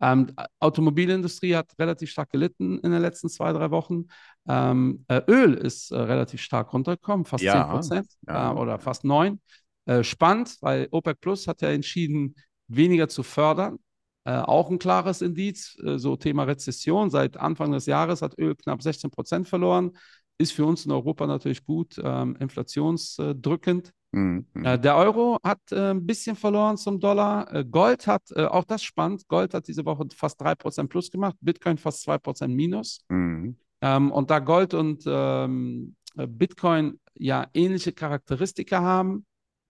Ähm, 0.00 0.32
Automobilindustrie 0.60 1.56
hat 1.56 1.72
relativ 1.78 2.10
stark 2.10 2.30
gelitten 2.30 2.78
in 2.78 2.92
den 2.92 3.02
letzten 3.02 3.28
zwei, 3.28 3.52
drei 3.52 3.72
Wochen. 3.72 4.06
Ähm, 4.48 5.04
äh, 5.08 5.22
Öl 5.28 5.54
ist 5.54 5.90
äh, 5.90 5.96
relativ 5.98 6.40
stark 6.40 6.72
runtergekommen, 6.72 7.24
fast 7.26 7.44
Ja, 7.44 7.64
10 7.64 7.72
Prozent 7.72 8.06
ja. 8.28 8.52
äh, 8.52 8.54
oder 8.54 8.78
fast 8.78 9.02
9. 9.04 9.40
Äh, 9.88 10.04
spannend, 10.04 10.58
weil 10.60 10.86
OPEC 10.90 11.18
Plus 11.18 11.48
hat 11.48 11.62
ja 11.62 11.70
entschieden, 11.70 12.34
weniger 12.68 13.08
zu 13.08 13.22
fördern. 13.22 13.78
Äh, 14.24 14.32
auch 14.32 14.70
ein 14.70 14.78
klares 14.78 15.22
Indiz, 15.22 15.78
äh, 15.82 15.98
so 15.98 16.14
Thema 16.16 16.42
Rezession. 16.42 17.08
Seit 17.08 17.38
Anfang 17.38 17.72
des 17.72 17.86
Jahres 17.86 18.20
hat 18.20 18.38
Öl 18.38 18.54
knapp 18.54 18.82
16 18.82 19.10
Prozent 19.10 19.48
verloren. 19.48 19.92
Ist 20.36 20.52
für 20.52 20.66
uns 20.66 20.84
in 20.84 20.92
Europa 20.92 21.26
natürlich 21.26 21.64
gut, 21.64 21.98
ähm, 22.04 22.36
inflationsdrückend. 22.38 23.92
Mhm. 24.12 24.46
mhm. 24.52 24.64
Äh, 24.66 24.78
der 24.78 24.94
Euro 24.94 25.38
hat 25.42 25.60
äh, 25.72 25.92
ein 25.92 26.04
bisschen 26.04 26.36
verloren 26.36 26.76
zum 26.76 27.00
Dollar. 27.00 27.64
Gold 27.64 28.06
hat, 28.06 28.30
auch 28.36 28.64
das 28.64 28.82
spannend, 28.82 29.26
Gold 29.26 29.54
hat 29.54 29.68
diese 29.68 29.86
Woche 29.86 30.06
fast 30.14 30.38
3% 30.38 30.90
plus 30.90 31.10
gemacht, 31.10 31.36
Bitcoin 31.40 31.78
fast 31.78 32.06
2% 32.06 32.54
minus. 32.54 33.00
Mhm. 33.08 33.56
Ähm, 33.80 34.12
und 34.12 34.30
da 34.30 34.38
Gold 34.38 34.74
und 34.74 35.04
ähm, 35.06 35.96
äh, 36.18 36.26
Bitcoin 36.26 37.00
ja 37.14 37.46
ähnliche 37.54 37.92
Charakteristika 37.92 38.82
haben 38.82 39.24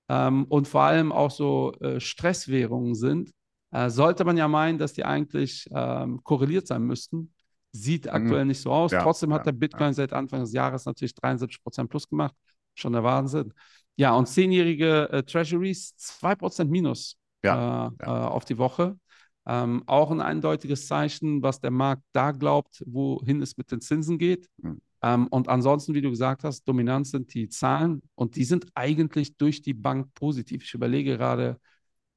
ähm, 0.08 0.44
und 0.48 0.68
vor 0.68 0.82
allem 0.82 1.12
auch 1.12 1.30
so 1.30 1.72
äh, 1.80 2.00
Stresswährungen 2.00 2.94
sind, 2.94 3.30
äh, 3.70 3.90
sollte 3.90 4.24
man 4.24 4.36
ja 4.36 4.48
meinen, 4.48 4.78
dass 4.78 4.94
die 4.94 5.04
eigentlich 5.04 5.68
ähm, 5.72 6.22
korreliert 6.24 6.66
sein 6.66 6.82
müssten. 6.82 7.34
Sieht 7.72 8.08
aktuell 8.08 8.46
nicht 8.46 8.62
so 8.62 8.72
aus. 8.72 8.92
Ja, 8.92 9.02
Trotzdem 9.02 9.32
hat 9.34 9.40
ja, 9.40 9.52
der 9.52 9.58
Bitcoin 9.58 9.92
seit 9.92 10.12
Anfang 10.14 10.40
des 10.40 10.52
Jahres 10.52 10.86
natürlich 10.86 11.14
73% 11.14 11.90
plus 11.90 12.08
gemacht. 12.08 12.34
Schon 12.74 12.94
der 12.94 13.04
Wahnsinn. 13.04 13.52
Ja, 13.96 14.14
und 14.14 14.26
zehnjährige 14.26 15.10
äh, 15.10 15.22
Treasuries 15.22 15.94
2% 15.96 16.70
minus 16.70 17.16
Ja, 17.42 17.92
äh, 17.98 18.04
äh, 18.04 18.08
auf 18.08 18.44
die 18.46 18.56
Woche. 18.56 18.96
Ähm, 19.44 19.82
auch 19.86 20.10
ein 20.10 20.20
eindeutiges 20.20 20.86
Zeichen, 20.86 21.42
was 21.42 21.60
der 21.60 21.70
Markt 21.70 22.02
da 22.12 22.32
glaubt, 22.32 22.82
wohin 22.86 23.42
es 23.42 23.56
mit 23.56 23.70
den 23.70 23.80
Zinsen 23.80 24.18
geht. 24.18 24.48
Mhm. 24.58 24.80
Ähm, 25.02 25.28
und 25.28 25.48
ansonsten, 25.48 25.94
wie 25.94 26.00
du 26.00 26.10
gesagt 26.10 26.44
hast, 26.44 26.64
dominant 26.64 27.06
sind 27.06 27.32
die 27.34 27.48
Zahlen 27.48 28.02
und 28.14 28.36
die 28.36 28.44
sind 28.44 28.66
eigentlich 28.74 29.36
durch 29.36 29.62
die 29.62 29.74
Bank 29.74 30.12
positiv. 30.14 30.64
Ich 30.64 30.74
überlege 30.74 31.16
gerade, 31.16 31.58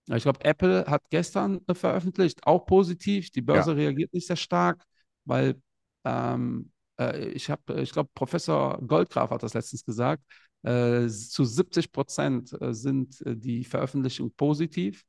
ich 0.07 0.23
glaube, 0.23 0.43
Apple 0.43 0.85
hat 0.87 1.03
gestern 1.09 1.61
äh, 1.67 1.75
veröffentlicht, 1.75 2.45
auch 2.45 2.65
positiv. 2.65 3.29
Die 3.31 3.41
Börse 3.41 3.75
reagiert 3.75 4.13
nicht 4.13 4.27
sehr 4.27 4.35
stark, 4.35 4.83
weil 5.25 5.61
ähm, 6.05 6.71
äh, 6.99 7.29
ich 7.29 7.49
habe, 7.49 7.81
ich 7.81 7.91
glaube, 7.91 8.09
Professor 8.13 8.79
Goldgraf 8.85 9.29
hat 9.29 9.43
das 9.43 9.53
letztens 9.53 9.85
gesagt, 9.85 10.23
äh, 10.63 11.07
zu 11.07 11.45
70 11.45 11.91
Prozent 11.91 12.59
äh, 12.61 12.73
sind 12.73 13.21
äh, 13.25 13.35
die 13.35 13.63
Veröffentlichungen 13.63 14.33
positiv. 14.35 15.03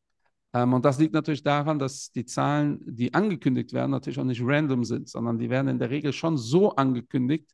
Ähm, 0.55 0.75
und 0.75 0.85
das 0.85 0.99
liegt 0.99 1.15
natürlich 1.15 1.43
daran, 1.43 1.79
dass 1.79 2.11
die 2.11 2.25
Zahlen, 2.25 2.81
die 2.87 3.15
angekündigt 3.15 3.73
werden, 3.73 3.91
natürlich 3.91 4.19
auch 4.19 4.25
nicht 4.25 4.43
random 4.45 4.85
sind, 4.85 5.09
sondern 5.09 5.39
die 5.39 5.51
werden 5.51 5.69
in 5.69 5.79
der 5.79 5.91
Regel 5.91 6.13
schon 6.13 6.37
so 6.37 6.75
angekündigt, 6.77 7.51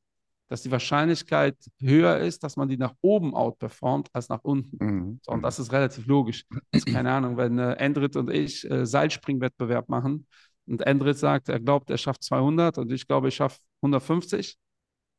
dass 0.49 0.63
die 0.63 0.71
Wahrscheinlichkeit 0.71 1.57
höher 1.81 2.19
ist, 2.19 2.43
dass 2.43 2.57
man 2.57 2.69
die 2.69 2.79
nach 2.79 2.95
oben 3.01 3.35
outperformt 3.35 4.09
als 4.13 4.29
nach 4.29 4.41
unten. 4.43 4.85
Mhm. 4.85 5.21
So, 5.23 5.33
und 5.33 5.43
das 5.43 5.59
ist 5.59 5.73
relativ 5.73 6.07
logisch. 6.07 6.45
Also, 6.73 6.87
keine 6.93 7.13
Ahnung, 7.13 7.37
wenn 7.37 7.59
äh, 7.59 7.73
Endrit 7.75 8.17
und 8.17 8.31
ich 8.31 8.69
äh, 8.71 8.87
Seilspringwettbewerb 8.87 9.89
machen 9.89 10.27
und 10.67 10.83
Endrit 10.83 11.19
sagt, 11.19 11.49
er 11.49 11.61
glaubt, 11.61 11.91
er 11.91 11.99
schafft 11.99 12.23
200 12.25 12.79
und 12.79 12.91
ich 12.93 13.07
glaube, 13.07 13.29
ich 13.29 13.35
schaffe 13.37 13.59
150, 13.83 14.57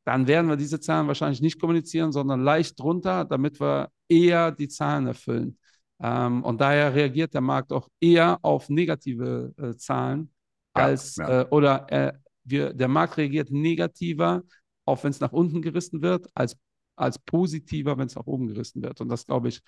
dann 0.05 0.27
werden 0.27 0.49
wir 0.49 0.55
diese 0.55 0.79
Zahlen 0.79 1.07
wahrscheinlich 1.07 1.41
nicht 1.41 1.59
kommunizieren, 1.59 2.11
sondern 2.11 2.41
leicht 2.41 2.79
drunter, 2.79 3.25
damit 3.25 3.59
wir 3.59 3.89
eher 4.07 4.51
die 4.51 4.67
Zahlen 4.67 5.07
erfüllen. 5.07 5.57
Ähm, 6.01 6.43
und 6.43 6.61
daher 6.61 6.95
reagiert 6.95 7.33
der 7.33 7.41
Markt 7.41 7.71
auch 7.71 7.89
eher 7.99 8.39
auf 8.41 8.69
negative 8.69 9.53
äh, 9.57 9.75
Zahlen 9.75 10.31
Ja, 10.75 10.85
als 10.85 11.17
ja. 11.17 11.41
Äh, 11.41 11.45
oder 11.49 11.91
äh, 11.91 12.13
wir, 12.43 12.73
der 12.73 12.87
Markt 12.87 13.17
reagiert 13.17 13.51
negativer, 13.51 14.41
auch 14.89 15.03
wenn 15.03 15.11
es 15.11 15.19
nach 15.21 15.31
unten 15.33 15.61
gerissen 15.61 16.01
wird, 16.01 16.27
als, 16.35 16.57
als 16.97 17.19
positiver, 17.19 17.97
wenn 17.97 18.07
es 18.07 18.15
nach 18.15 18.27
oben 18.27 18.47
gerissen 18.47 18.81
wird. 18.83 19.01
Und 19.01 19.09
das 19.09 19.25
glaube 19.27 19.49
ich 19.49 19.61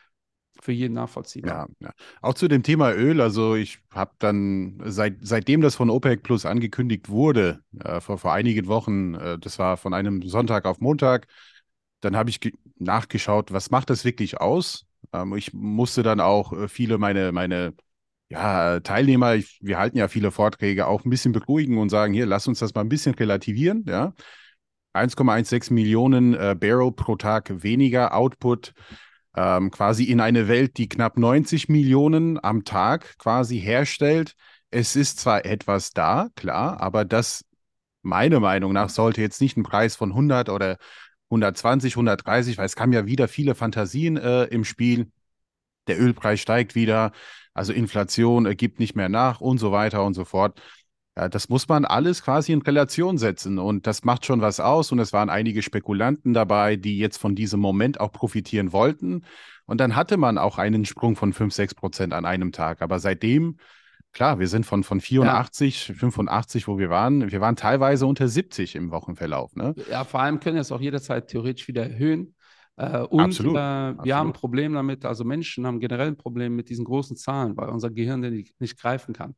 für 0.62 0.72
jeden 0.74 0.96
nachvollziehbar. 0.96 1.44
Ja, 1.44 1.66
ja. 1.80 1.92
Auch 2.22 2.36
zu 2.36 2.48
dem 2.48 2.62
Thema 2.62 2.94
Öl, 2.94 3.20
also 3.20 3.56
ich 3.56 3.80
habe 3.92 4.12
dann, 4.20 4.80
seit, 4.86 5.18
seitdem 5.22 5.62
das 5.62 5.76
von 5.76 5.90
OPEC 5.90 6.22
Plus 6.22 6.46
angekündigt 6.46 7.10
wurde, 7.10 7.64
äh, 7.84 8.00
vor, 8.00 8.20
vor 8.20 8.34
einigen 8.34 8.68
Wochen, 8.68 9.16
äh, 9.16 9.40
das 9.40 9.58
war 9.58 9.76
von 9.78 9.96
einem 9.96 10.22
Sonntag 10.22 10.66
auf 10.66 10.80
Montag, 10.82 11.26
dann 12.02 12.16
habe 12.16 12.30
ich 12.30 12.40
ge- 12.42 12.54
nachgeschaut, 12.78 13.52
was 13.52 13.72
macht 13.72 13.90
das 13.90 14.06
wirklich 14.06 14.40
aus? 14.40 14.86
Ähm, 15.14 15.36
ich 15.36 15.52
musste 15.54 16.04
dann 16.04 16.20
auch 16.20 16.54
äh, 16.54 16.68
viele 16.68 16.98
meine, 17.00 17.32
meine 17.32 17.74
ja, 18.30 18.80
Teilnehmer, 18.82 19.36
ich, 19.36 19.60
wir 19.64 19.80
halten 19.80 19.98
ja 19.98 20.08
viele 20.08 20.32
Vorträge, 20.32 20.88
auch 20.88 21.06
ein 21.06 21.10
bisschen 21.12 21.32
beruhigen 21.34 21.78
und 21.80 21.90
sagen, 21.90 22.14
hier, 22.14 22.26
lass 22.28 22.48
uns 22.48 22.60
das 22.60 22.74
mal 22.76 22.82
ein 22.82 22.90
bisschen 22.90 23.16
relativieren, 23.16 23.84
ja. 23.88 24.14
1,16 24.94 25.74
Millionen 25.74 26.34
äh, 26.34 26.56
Barrel 26.60 26.92
pro 26.92 27.16
Tag 27.16 27.64
weniger 27.64 28.14
Output 28.14 28.74
ähm, 29.36 29.72
quasi 29.72 30.06
in 30.06 30.20
eine 30.20 30.48
Welt, 30.48 30.78
die 30.78 30.90
knapp 30.90 31.18
90 31.18 31.70
Millionen 31.70 32.44
am 32.44 32.66
Tag 32.66 33.18
quasi 33.18 33.60
herstellt. 33.60 34.36
Es 34.72 34.96
ist 34.96 35.20
zwar 35.20 35.46
etwas 35.46 35.92
da, 35.92 36.30
klar, 36.36 36.82
aber 36.82 37.06
das, 37.06 37.46
meiner 38.02 38.40
Meinung 38.40 38.74
nach, 38.74 38.90
sollte 38.90 39.22
jetzt 39.22 39.42
nicht 39.42 39.58
ein 39.58 39.64
Preis 39.64 39.96
von 39.96 40.10
100 40.12 40.50
oder 40.50 40.78
120, 41.30 41.94
130, 41.94 42.58
weil 42.58 42.66
es 42.66 42.76
kamen 42.76 42.94
ja 42.94 43.06
wieder 43.06 43.28
viele 43.28 43.56
Fantasien 43.56 44.18
äh, 44.18 44.46
im 44.46 44.66
Spiel. 44.66 45.12
Der 45.88 46.00
Ölpreis 46.00 46.40
steigt 46.40 46.76
wieder, 46.76 47.12
also 47.54 47.74
Inflation 47.74 48.46
äh, 48.46 48.56
gibt 48.56 48.80
nicht 48.80 48.96
mehr 48.96 49.10
nach 49.10 49.42
und 49.42 49.58
so 49.58 49.72
weiter 49.72 50.04
und 50.04 50.14
so 50.14 50.26
fort. 50.26 50.62
Ja, 51.22 51.30
das 51.30 51.50
muss 51.50 51.70
man 51.70 51.86
alles 51.86 52.24
quasi 52.24 52.52
in 52.52 52.64
Relation 52.64 53.20
setzen 53.20 53.60
und 53.60 53.86
das 53.86 54.04
macht 54.04 54.26
schon 54.26 54.42
was 54.42 54.60
aus 54.60 54.92
und 54.92 54.98
es 54.98 55.14
waren 55.14 55.30
einige 55.30 55.62
Spekulanten 55.62 56.34
dabei, 56.34 56.78
die 56.78 56.98
jetzt 56.98 57.18
von 57.18 57.36
diesem 57.36 57.60
Moment 57.60 58.00
auch 58.00 58.12
profitieren 58.12 58.74
wollten 58.74 59.24
und 59.68 59.80
dann 59.80 59.96
hatte 59.96 60.18
man 60.18 60.40
auch 60.40 60.58
einen 60.58 60.84
Sprung 60.84 61.16
von 61.16 61.32
5, 61.32 61.54
6 61.54 61.76
Prozent 61.76 62.14
an 62.14 62.26
einem 62.26 62.52
Tag, 62.52 62.82
aber 62.82 62.98
seitdem, 62.98 63.58
klar, 64.14 64.40
wir 64.40 64.48
sind 64.48 64.66
von, 64.66 64.84
von 64.84 65.00
84, 65.00 65.90
ja. 65.90 65.94
85, 65.94 66.68
wo 66.68 66.80
wir 66.80 66.90
waren, 66.90 67.32
wir 67.32 67.40
waren 67.40 67.56
teilweise 67.56 68.08
unter 68.08 68.28
70 68.28 68.76
im 68.76 68.90
Wochenverlauf. 68.90 69.56
Ne? 69.56 69.76
Ja, 69.92 70.06
vor 70.06 70.22
allem 70.22 70.40
können 70.40 70.56
wir 70.56 70.62
es 70.62 70.72
auch 70.72 70.82
jederzeit 70.82 71.28
theoretisch 71.28 71.68
wieder 71.68 71.84
erhöhen. 71.84 72.34
Äh, 72.78 73.02
und 73.02 73.20
Absolut. 73.20 73.54
Äh, 73.54 73.58
wir 73.58 73.60
Absolut. 73.60 74.14
haben 74.14 74.30
ein 74.30 74.34
Problem 74.34 74.74
damit, 74.74 75.06
also 75.06 75.24
Menschen 75.24 75.68
haben 75.68 75.80
generell 75.80 76.08
ein 76.08 76.18
Problem 76.18 76.56
mit 76.56 76.70
diesen 76.70 76.84
großen 76.84 77.16
Zahlen, 77.16 77.56
weil 77.58 77.70
unser 77.70 77.92
Gehirn 77.92 78.24
den 78.24 78.44
nicht 78.58 78.80
greifen 78.80 79.14
kann. 79.14 79.36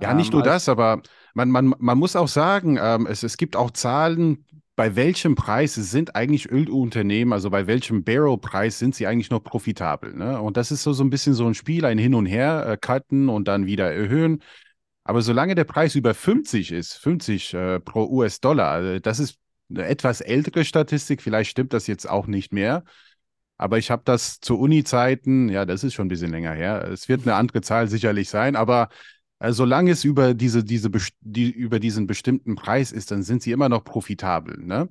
Ja, 0.00 0.14
nicht 0.14 0.32
nur 0.32 0.42
ähm, 0.42 0.46
das, 0.46 0.68
aber 0.68 1.02
man, 1.34 1.50
man, 1.50 1.74
man 1.78 1.98
muss 1.98 2.16
auch 2.16 2.28
sagen, 2.28 2.78
ähm, 2.80 3.06
es, 3.06 3.22
es 3.22 3.36
gibt 3.36 3.56
auch 3.56 3.70
Zahlen, 3.70 4.44
bei 4.76 4.96
welchem 4.96 5.36
Preis 5.36 5.74
sind 5.74 6.16
eigentlich 6.16 6.50
Ölunternehmen, 6.50 7.32
also 7.32 7.48
bei 7.50 7.66
welchem 7.66 8.02
Barrel-Preis 8.02 8.78
sind 8.78 8.94
sie 8.94 9.06
eigentlich 9.06 9.30
noch 9.30 9.44
profitabel? 9.44 10.14
Ne? 10.14 10.40
Und 10.40 10.56
das 10.56 10.72
ist 10.72 10.82
so, 10.82 10.92
so 10.92 11.04
ein 11.04 11.10
bisschen 11.10 11.34
so 11.34 11.46
ein 11.46 11.54
Spiel, 11.54 11.84
ein 11.84 11.98
Hin 11.98 12.14
und 12.14 12.26
Her, 12.26 12.66
äh, 12.66 12.76
cutten 12.76 13.28
und 13.28 13.46
dann 13.46 13.66
wieder 13.66 13.92
erhöhen. 13.92 14.42
Aber 15.04 15.22
solange 15.22 15.54
der 15.54 15.64
Preis 15.64 15.94
über 15.94 16.14
50 16.14 16.72
ist, 16.72 16.94
50 16.94 17.54
äh, 17.54 17.80
pro 17.80 18.06
US-Dollar, 18.06 18.82
äh, 18.82 19.00
das 19.00 19.20
ist 19.20 19.38
eine 19.70 19.86
etwas 19.86 20.20
ältere 20.20 20.64
Statistik, 20.64 21.22
vielleicht 21.22 21.50
stimmt 21.50 21.72
das 21.72 21.86
jetzt 21.86 22.08
auch 22.08 22.26
nicht 22.26 22.52
mehr. 22.52 22.84
Aber 23.56 23.78
ich 23.78 23.90
habe 23.90 24.02
das 24.04 24.40
zu 24.40 24.58
Uni-Zeiten, 24.58 25.48
ja, 25.48 25.64
das 25.64 25.84
ist 25.84 25.94
schon 25.94 26.06
ein 26.06 26.08
bisschen 26.08 26.32
länger 26.32 26.52
her. 26.52 26.88
Es 26.90 27.08
wird 27.08 27.22
eine 27.22 27.36
andere 27.36 27.60
Zahl 27.60 27.86
sicherlich 27.88 28.28
sein, 28.28 28.56
aber 28.56 28.88
also 29.44 29.64
solange 29.64 29.90
es 29.90 30.04
über, 30.04 30.32
diese, 30.32 30.64
diese, 30.64 30.90
die, 31.20 31.50
über 31.50 31.78
diesen 31.78 32.06
bestimmten 32.06 32.54
Preis 32.54 32.92
ist, 32.92 33.10
dann 33.10 33.22
sind 33.22 33.42
sie 33.42 33.52
immer 33.52 33.68
noch 33.68 33.84
profitabel. 33.84 34.56
Ne? 34.58 34.88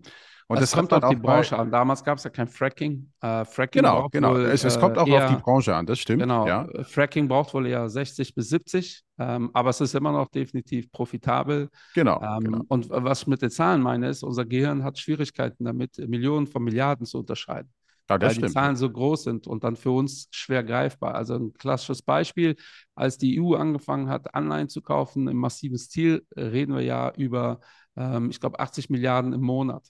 Und 0.47 0.61
das, 0.61 0.69
das 0.69 0.79
kommt 0.79 0.93
auf 0.93 1.09
die 1.09 1.15
Branche 1.15 1.57
an. 1.57 1.71
Damals 1.71 2.03
gab 2.03 2.19
es 2.19 2.23
ja 2.23 2.29
kein 2.29 2.47
Fracking. 2.47 3.11
Äh, 3.21 3.45
Fracking 3.45 3.81
genau, 3.81 4.09
genau. 4.09 4.35
Wohl, 4.35 4.45
es, 4.45 4.63
es, 4.63 4.79
kommt 4.79 4.99
auch 4.99 5.07
eher, 5.07 5.25
auf 5.25 5.35
die 5.35 5.41
Branche 5.41 5.75
an, 5.75 5.87
das 5.87 5.97
stimmt. 5.97 6.21
Genau. 6.21 6.45
Ja. 6.45 6.67
Fracking 6.83 7.27
braucht 7.27 7.51
wohl 7.55 7.65
eher 7.65 7.89
60 7.89 8.35
bis 8.35 8.49
70, 8.49 9.03
ähm, 9.17 9.49
aber 9.53 9.71
es 9.71 9.81
ist 9.81 9.95
immer 9.95 10.11
noch 10.11 10.27
definitiv 10.27 10.91
profitabel. 10.91 11.69
Genau, 11.95 12.21
ähm, 12.21 12.43
genau. 12.43 12.61
Und 12.67 12.89
was 12.91 13.21
ich 13.21 13.27
mit 13.27 13.41
den 13.41 13.49
Zahlen 13.49 13.81
meine, 13.81 14.09
ist, 14.09 14.21
unser 14.21 14.45
Gehirn 14.45 14.83
hat 14.83 14.99
Schwierigkeiten 14.99 15.65
damit, 15.65 15.97
Millionen 15.97 16.45
von 16.45 16.63
Milliarden 16.63 17.07
zu 17.07 17.17
unterscheiden. 17.17 17.71
Ja, 18.09 18.21
weil 18.21 18.31
stimmt. 18.31 18.49
die 18.49 18.53
Zahlen 18.53 18.75
so 18.75 18.89
groß 18.89 19.23
sind 19.23 19.47
und 19.47 19.63
dann 19.63 19.75
für 19.75 19.91
uns 19.91 20.27
schwer 20.31 20.63
greifbar. 20.63 21.15
Also 21.15 21.35
ein 21.35 21.53
klassisches 21.53 22.01
Beispiel, 22.01 22.55
als 22.95 23.17
die 23.17 23.39
EU 23.39 23.55
angefangen 23.55 24.09
hat, 24.09 24.35
Anleihen 24.35 24.67
zu 24.67 24.81
kaufen 24.81 25.27
im 25.27 25.37
massiven 25.37 25.77
Stil, 25.77 26.25
äh, 26.35 26.41
reden 26.41 26.75
wir 26.75 26.81
ja 26.81 27.13
über, 27.15 27.61
ähm, 27.95 28.29
ich 28.29 28.39
glaube, 28.39 28.59
80 28.59 28.89
Milliarden 28.89 29.31
im 29.33 29.41
Monat. 29.41 29.87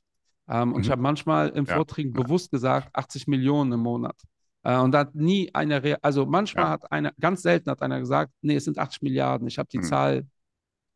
Ähm, 0.47 0.69
mhm. 0.69 0.75
Und 0.75 0.81
ich 0.81 0.87
mhm. 0.87 0.91
habe 0.91 1.01
manchmal 1.01 1.49
im 1.49 1.65
ja. 1.65 1.75
Vorträgen 1.75 2.13
bewusst 2.13 2.51
gesagt, 2.51 2.89
80 2.93 3.27
Millionen 3.27 3.71
im 3.71 3.79
Monat. 3.79 4.15
Äh, 4.63 4.77
und 4.77 4.91
da 4.91 4.99
hat 4.99 5.15
nie 5.15 5.49
einer, 5.53 5.81
also 6.01 6.25
manchmal 6.25 6.65
ja. 6.65 6.69
hat 6.71 6.91
einer, 6.91 7.13
ganz 7.19 7.41
selten 7.41 7.71
hat 7.71 7.81
einer 7.81 7.99
gesagt, 7.99 8.31
nee, 8.41 8.55
es 8.55 8.65
sind 8.65 8.77
80 8.77 9.01
Milliarden, 9.01 9.47
ich 9.47 9.57
habe 9.57 9.69
die 9.69 9.79
mhm. 9.79 9.83
Zahl 9.83 10.27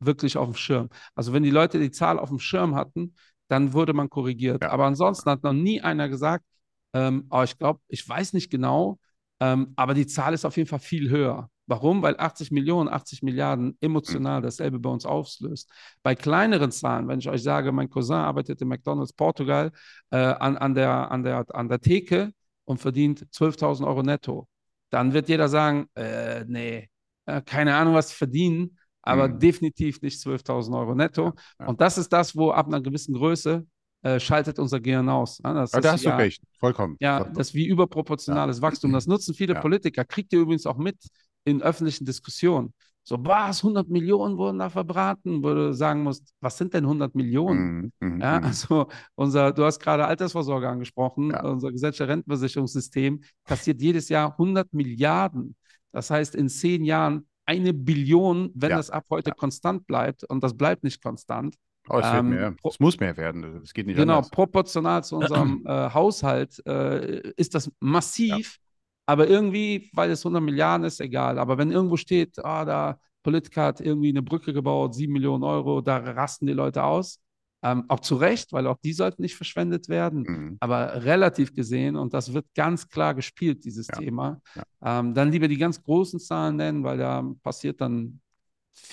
wirklich 0.00 0.36
auf 0.36 0.46
dem 0.48 0.54
Schirm. 0.54 0.88
Also 1.14 1.32
wenn 1.32 1.42
die 1.42 1.50
Leute 1.50 1.78
die 1.78 1.90
Zahl 1.90 2.18
auf 2.18 2.28
dem 2.28 2.38
Schirm 2.38 2.76
hatten, 2.76 3.14
dann 3.48 3.72
wurde 3.72 3.92
man 3.92 4.08
korrigiert. 4.08 4.62
Ja. 4.62 4.70
Aber 4.70 4.84
ansonsten 4.84 5.28
hat 5.28 5.42
noch 5.42 5.52
nie 5.52 5.80
einer 5.80 6.08
gesagt, 6.08 6.44
ähm, 6.92 7.26
aber 7.30 7.44
ich 7.44 7.58
glaube, 7.58 7.80
ich 7.88 8.08
weiß 8.08 8.32
nicht 8.32 8.50
genau, 8.50 8.98
ähm, 9.40 9.72
aber 9.76 9.94
die 9.94 10.06
Zahl 10.06 10.34
ist 10.34 10.44
auf 10.44 10.56
jeden 10.56 10.68
Fall 10.68 10.78
viel 10.78 11.10
höher. 11.10 11.50
Warum? 11.66 12.00
Weil 12.02 12.16
80 12.18 12.50
Millionen, 12.50 12.88
80 12.88 13.22
Milliarden 13.22 13.76
emotional 13.80 14.40
dasselbe 14.40 14.78
bei 14.78 14.88
uns 14.88 15.04
auslöst. 15.04 15.70
Bei 16.02 16.14
kleineren 16.14 16.72
Zahlen, 16.72 17.08
wenn 17.08 17.18
ich 17.18 17.28
euch 17.28 17.42
sage, 17.42 17.72
mein 17.72 17.90
Cousin 17.90 18.16
arbeitet 18.16 18.62
in 18.62 18.68
McDonalds 18.68 19.12
Portugal 19.12 19.70
äh, 20.10 20.16
an, 20.16 20.56
an, 20.56 20.74
der, 20.74 21.10
an, 21.10 21.22
der, 21.22 21.44
an 21.54 21.68
der 21.68 21.80
Theke 21.80 22.32
und 22.64 22.78
verdient 22.78 23.26
12.000 23.32 23.86
Euro 23.86 24.02
netto, 24.02 24.48
dann 24.90 25.12
wird 25.12 25.28
jeder 25.28 25.48
sagen, 25.48 25.88
äh, 25.94 26.44
nee, 26.46 26.88
äh, 27.26 27.42
keine 27.42 27.74
Ahnung, 27.76 27.94
was 27.94 28.12
verdienen, 28.12 28.78
aber 29.02 29.28
mhm. 29.28 29.38
definitiv 29.38 30.00
nicht 30.00 30.18
12.000 30.20 30.78
Euro 30.78 30.94
netto. 30.94 31.24
Ja, 31.26 31.32
ja. 31.60 31.66
Und 31.66 31.82
das 31.82 31.98
ist 31.98 32.10
das, 32.10 32.34
wo 32.34 32.50
ab 32.50 32.66
einer 32.66 32.80
gewissen 32.80 33.14
Größe 33.14 33.66
äh, 34.02 34.20
schaltet 34.20 34.58
unser 34.58 34.80
Gehirn 34.80 35.08
aus. 35.08 35.40
Ne? 35.42 35.54
Das 35.54 35.72
ja, 35.72 35.80
da 35.80 35.92
hast 35.92 36.04
ja, 36.04 36.12
du 36.12 36.18
recht, 36.18 36.42
vollkommen. 36.58 36.96
Ja, 37.00 37.24
das 37.24 37.48
ist 37.48 37.54
wie 37.54 37.66
überproportionales 37.66 38.58
ja. 38.58 38.62
Wachstum. 38.62 38.92
Das 38.92 39.06
nutzen 39.06 39.34
viele 39.34 39.54
Politiker. 39.54 40.04
Kriegt 40.04 40.32
ihr 40.32 40.40
übrigens 40.40 40.66
auch 40.66 40.76
mit 40.76 40.96
in 41.44 41.62
öffentlichen 41.62 42.04
Diskussionen. 42.04 42.72
So, 43.08 43.16
was, 43.24 43.64
100 43.64 43.88
Millionen 43.88 44.36
wurden 44.36 44.58
da 44.58 44.68
verbraten, 44.68 45.42
wo 45.42 45.54
du 45.54 45.72
sagen 45.72 46.02
musst, 46.02 46.34
was 46.40 46.58
sind 46.58 46.74
denn 46.74 46.84
100 46.84 47.14
Millionen? 47.14 47.90
Mm, 48.00 48.06
mm, 48.06 48.20
ja, 48.20 48.38
mhm. 48.38 48.44
also 48.44 48.88
unser, 49.14 49.50
du 49.52 49.64
hast 49.64 49.80
gerade 49.80 50.04
Altersvorsorge 50.04 50.68
angesprochen, 50.68 51.34
unser 51.34 51.72
gesetzliches 51.72 52.08
Rentenversicherungssystem 52.08 53.22
kassiert 53.44 53.80
jedes 53.80 54.10
Jahr 54.10 54.32
100 54.32 54.74
Milliarden. 54.74 55.56
Das 55.90 56.10
heißt, 56.10 56.34
in 56.34 56.50
zehn 56.50 56.84
Jahren 56.84 57.26
eine 57.46 57.72
Billion, 57.72 58.50
wenn 58.54 58.70
das 58.70 58.90
ab 58.90 59.06
heute 59.08 59.30
konstant 59.30 59.86
bleibt, 59.86 60.24
und 60.24 60.44
das 60.44 60.54
bleibt 60.54 60.84
nicht 60.84 61.02
konstant, 61.02 61.56
Oh, 61.90 61.98
es 61.98 62.06
ähm, 62.12 62.30
mehr. 62.30 62.54
Es 62.62 62.80
muss 62.80 62.98
mehr 63.00 63.16
werden. 63.16 63.60
Es 63.62 63.72
geht 63.72 63.86
nicht 63.86 63.96
Genau, 63.96 64.16
anders. 64.16 64.30
proportional 64.30 65.04
zu 65.04 65.16
unserem 65.16 65.62
äh, 65.66 65.90
Haushalt 65.90 66.62
äh, 66.66 67.30
ist 67.36 67.54
das 67.54 67.70
massiv. 67.80 68.56
Ja. 68.56 68.68
Aber 69.06 69.26
irgendwie, 69.26 69.90
weil 69.94 70.10
es 70.10 70.24
100 70.24 70.42
Milliarden 70.42 70.86
ist, 70.86 71.00
egal. 71.00 71.38
Aber 71.38 71.56
wenn 71.56 71.70
irgendwo 71.70 71.96
steht, 71.96 72.38
ah, 72.44 72.64
da 72.64 72.98
Politiker 73.22 73.64
hat 73.64 73.80
irgendwie 73.80 74.10
eine 74.10 74.22
Brücke 74.22 74.52
gebaut, 74.52 74.94
7 74.94 75.12
Millionen 75.12 75.44
Euro, 75.44 75.80
da 75.80 75.96
rasten 75.98 76.46
die 76.46 76.52
Leute 76.52 76.82
aus. 76.84 77.20
Ähm, 77.60 77.84
auch 77.88 78.00
zu 78.00 78.14
Recht, 78.14 78.52
weil 78.52 78.68
auch 78.68 78.76
die 78.84 78.92
sollten 78.92 79.22
nicht 79.22 79.34
verschwendet 79.34 79.88
werden. 79.88 80.22
Mhm. 80.22 80.56
Aber 80.60 81.04
relativ 81.04 81.52
gesehen, 81.54 81.96
und 81.96 82.14
das 82.14 82.32
wird 82.32 82.46
ganz 82.54 82.88
klar 82.88 83.14
gespielt, 83.14 83.64
dieses 83.64 83.88
ja. 83.88 83.98
Thema, 83.98 84.40
ja. 84.54 85.00
Ähm, 85.00 85.12
dann 85.12 85.32
lieber 85.32 85.48
die 85.48 85.56
ganz 85.56 85.82
großen 85.82 86.20
Zahlen 86.20 86.56
nennen, 86.56 86.84
weil 86.84 86.98
da 86.98 87.24
passiert 87.42 87.80
dann, 87.80 88.20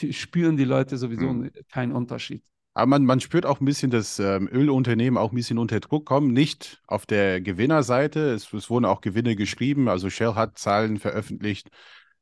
spüren 0.09 0.57
die 0.57 0.65
Leute 0.65 0.97
sowieso 0.97 1.31
mhm. 1.31 1.51
keinen 1.69 1.91
Unterschied. 1.91 2.43
Aber 2.77 2.87
man, 2.87 3.05
man 3.05 3.21
spürt 3.21 3.45
auch 3.45 3.61
ein 3.61 3.65
bisschen, 3.65 3.89
dass 3.89 4.19
ähm, 4.19 4.49
Ölunternehmen 4.51 5.17
auch 5.17 5.31
ein 5.31 5.35
bisschen 5.35 5.57
unter 5.57 5.79
Druck 5.79 6.05
kommen. 6.05 6.33
Nicht 6.33 6.81
auf 6.87 7.05
der 7.05 7.39
Gewinnerseite. 7.39 8.33
Es, 8.33 8.51
es 8.51 8.69
wurden 8.69 8.83
auch 8.83 8.99
Gewinne 8.99 9.37
geschrieben. 9.37 9.87
Also 9.87 10.09
Shell 10.09 10.35
hat 10.35 10.59
Zahlen 10.59 10.99
veröffentlicht. 10.99 11.69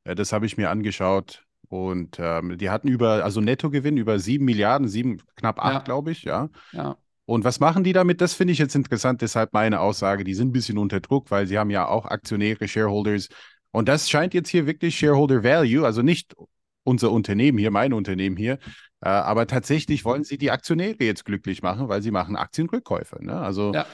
Äh, 0.04 0.14
das 0.14 0.32
habe 0.32 0.46
ich 0.46 0.56
mir 0.56 0.70
angeschaut. 0.70 1.44
Und 1.70 2.18
ähm, 2.20 2.56
die 2.60 2.70
hatten 2.70 2.88
über, 2.88 3.24
also 3.24 3.42
Nettogewinn 3.42 3.98
über 3.98 4.20
sieben 4.20 4.46
Milliarden, 4.46 4.88
sieben, 4.88 5.24
knapp 5.36 5.58
acht, 5.60 5.74
ja. 5.74 5.80
glaube 5.80 6.12
ich, 6.12 6.22
ja. 6.22 6.50
ja. 6.72 6.98
Und 7.26 7.44
was 7.46 7.60
machen 7.60 7.84
die 7.84 7.94
damit? 7.94 8.22
Das 8.22 8.36
finde 8.36 8.54
ich 8.54 8.60
jetzt 8.60 8.76
interessant. 8.76 9.24
Deshalb 9.24 9.54
meine 9.54 9.80
Aussage, 9.80 10.24
die 10.24 10.36
sind 10.36 10.50
ein 10.50 10.54
bisschen 10.54 10.78
unter 10.78 11.00
Druck, 11.00 11.32
weil 11.32 11.48
sie 11.48 11.58
haben 11.58 11.72
ja 11.72 11.88
auch 11.88 12.06
Aktionäre, 12.06 12.68
Shareholders. 12.68 13.30
Und 13.72 13.90
das 13.90 14.08
scheint 14.08 14.36
jetzt 14.36 14.50
hier 14.50 14.68
wirklich 14.68 14.96
Shareholder 14.96 15.44
Value, 15.44 15.84
also 15.84 16.04
nicht 16.04 16.36
unser 16.84 17.12
Unternehmen 17.12 17.58
hier, 17.58 17.72
mein 17.72 17.94
Unternehmen 17.94 18.38
hier, 18.38 18.60
äh, 19.04 19.10
aber 19.10 19.48
tatsächlich 19.48 20.06
wollen 20.06 20.24
sie 20.24 20.38
die 20.38 20.50
Aktionäre 20.50 21.04
jetzt 21.04 21.26
glücklich 21.26 21.62
machen, 21.62 21.90
weil 21.90 22.02
sie 22.02 22.12
machen 22.12 22.38
Aktienrückkäufe. 22.38 23.22
Ne? 23.22 23.36
Also 23.36 23.74
ja. 23.74 23.86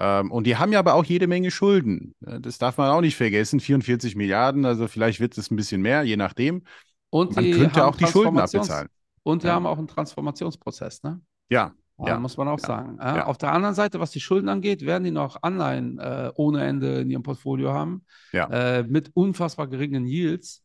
ähm, 0.00 0.32
und 0.32 0.48
die 0.48 0.56
haben 0.56 0.72
ja 0.72 0.80
aber 0.80 0.94
auch 0.94 1.04
jede 1.04 1.28
Menge 1.28 1.52
Schulden. 1.52 2.16
Ne? 2.18 2.40
Das 2.40 2.58
darf 2.58 2.76
man 2.76 2.90
auch 2.90 3.00
nicht 3.00 3.14
vergessen. 3.16 3.60
44 3.60 4.16
Milliarden, 4.16 4.64
also 4.64 4.88
vielleicht 4.88 5.20
wird 5.20 5.38
es 5.38 5.52
ein 5.52 5.56
bisschen 5.56 5.80
mehr, 5.80 6.02
je 6.02 6.16
nachdem. 6.16 6.64
Und 7.10 7.36
man 7.36 7.50
könnte 7.52 7.86
auch 7.86 7.94
die 7.94 8.06
Schulden 8.06 8.36
abbezahlen. 8.36 8.88
Und 9.22 9.44
wir 9.44 9.50
ja. 9.50 9.54
haben 9.54 9.66
auch 9.66 9.78
einen 9.78 9.86
Transformationsprozess, 9.86 11.04
ne? 11.04 11.20
Ja. 11.50 11.72
Ja, 12.04 12.18
muss 12.18 12.36
man 12.36 12.48
auch 12.48 12.60
ja. 12.60 12.66
sagen. 12.66 12.98
Ja. 13.00 13.26
Auf 13.26 13.38
der 13.38 13.52
anderen 13.52 13.74
Seite, 13.74 13.98
was 13.98 14.10
die 14.12 14.20
Schulden 14.20 14.48
angeht, 14.48 14.86
werden 14.86 15.04
die 15.04 15.10
noch 15.10 15.42
Anleihen 15.42 15.98
äh, 15.98 16.30
ohne 16.34 16.64
Ende 16.64 17.00
in 17.00 17.10
ihrem 17.10 17.24
Portfolio 17.24 17.72
haben, 17.72 18.04
äh, 18.32 18.84
mit 18.84 19.10
unfassbar 19.14 19.66
geringen 19.66 20.06
Yields. 20.06 20.62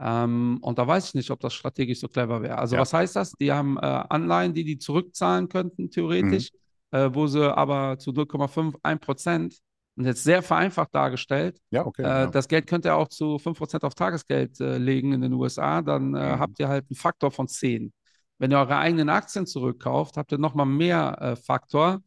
Ähm, 0.00 0.58
und 0.62 0.78
da 0.78 0.86
weiß 0.86 1.08
ich 1.08 1.14
nicht, 1.14 1.30
ob 1.30 1.40
das 1.40 1.52
strategisch 1.52 2.00
so 2.00 2.08
clever 2.08 2.42
wäre. 2.42 2.58
Also, 2.58 2.76
ja. 2.76 2.80
was 2.80 2.92
heißt 2.92 3.16
das? 3.16 3.32
Die 3.32 3.52
haben 3.52 3.76
äh, 3.76 3.80
Anleihen, 3.80 4.54
die 4.54 4.64
die 4.64 4.78
zurückzahlen 4.78 5.48
könnten, 5.48 5.90
theoretisch, 5.90 6.50
mhm. 6.90 6.98
äh, 6.98 7.14
wo 7.14 7.26
sie 7.26 7.54
aber 7.54 7.98
zu 7.98 8.10
0,5, 8.12 8.76
1 8.82 9.00
Prozent, 9.00 9.54
und 9.96 10.06
jetzt 10.06 10.24
sehr 10.24 10.42
vereinfacht 10.42 10.94
dargestellt, 10.94 11.60
ja, 11.70 11.84
okay, 11.84 12.02
äh, 12.02 12.06
ja. 12.06 12.26
das 12.26 12.48
Geld 12.48 12.66
könnt 12.66 12.86
ihr 12.86 12.96
auch 12.96 13.08
zu 13.08 13.38
5 13.38 13.58
Prozent 13.58 13.84
auf 13.84 13.94
Tagesgeld 13.94 14.58
äh, 14.60 14.78
legen 14.78 15.12
in 15.12 15.20
den 15.20 15.34
USA, 15.34 15.82
dann 15.82 16.14
äh, 16.14 16.36
mhm. 16.36 16.38
habt 16.38 16.58
ihr 16.58 16.68
halt 16.68 16.86
einen 16.88 16.96
Faktor 16.96 17.30
von 17.30 17.48
10. 17.48 17.92
Wenn 18.38 18.50
ihr 18.50 18.58
eure 18.58 18.78
eigenen 18.78 19.10
Aktien 19.10 19.46
zurückkauft, 19.46 20.16
habt 20.16 20.32
ihr 20.32 20.38
nochmal 20.38 20.64
mehr 20.64 21.18
äh, 21.20 21.36
Faktor. 21.36 22.00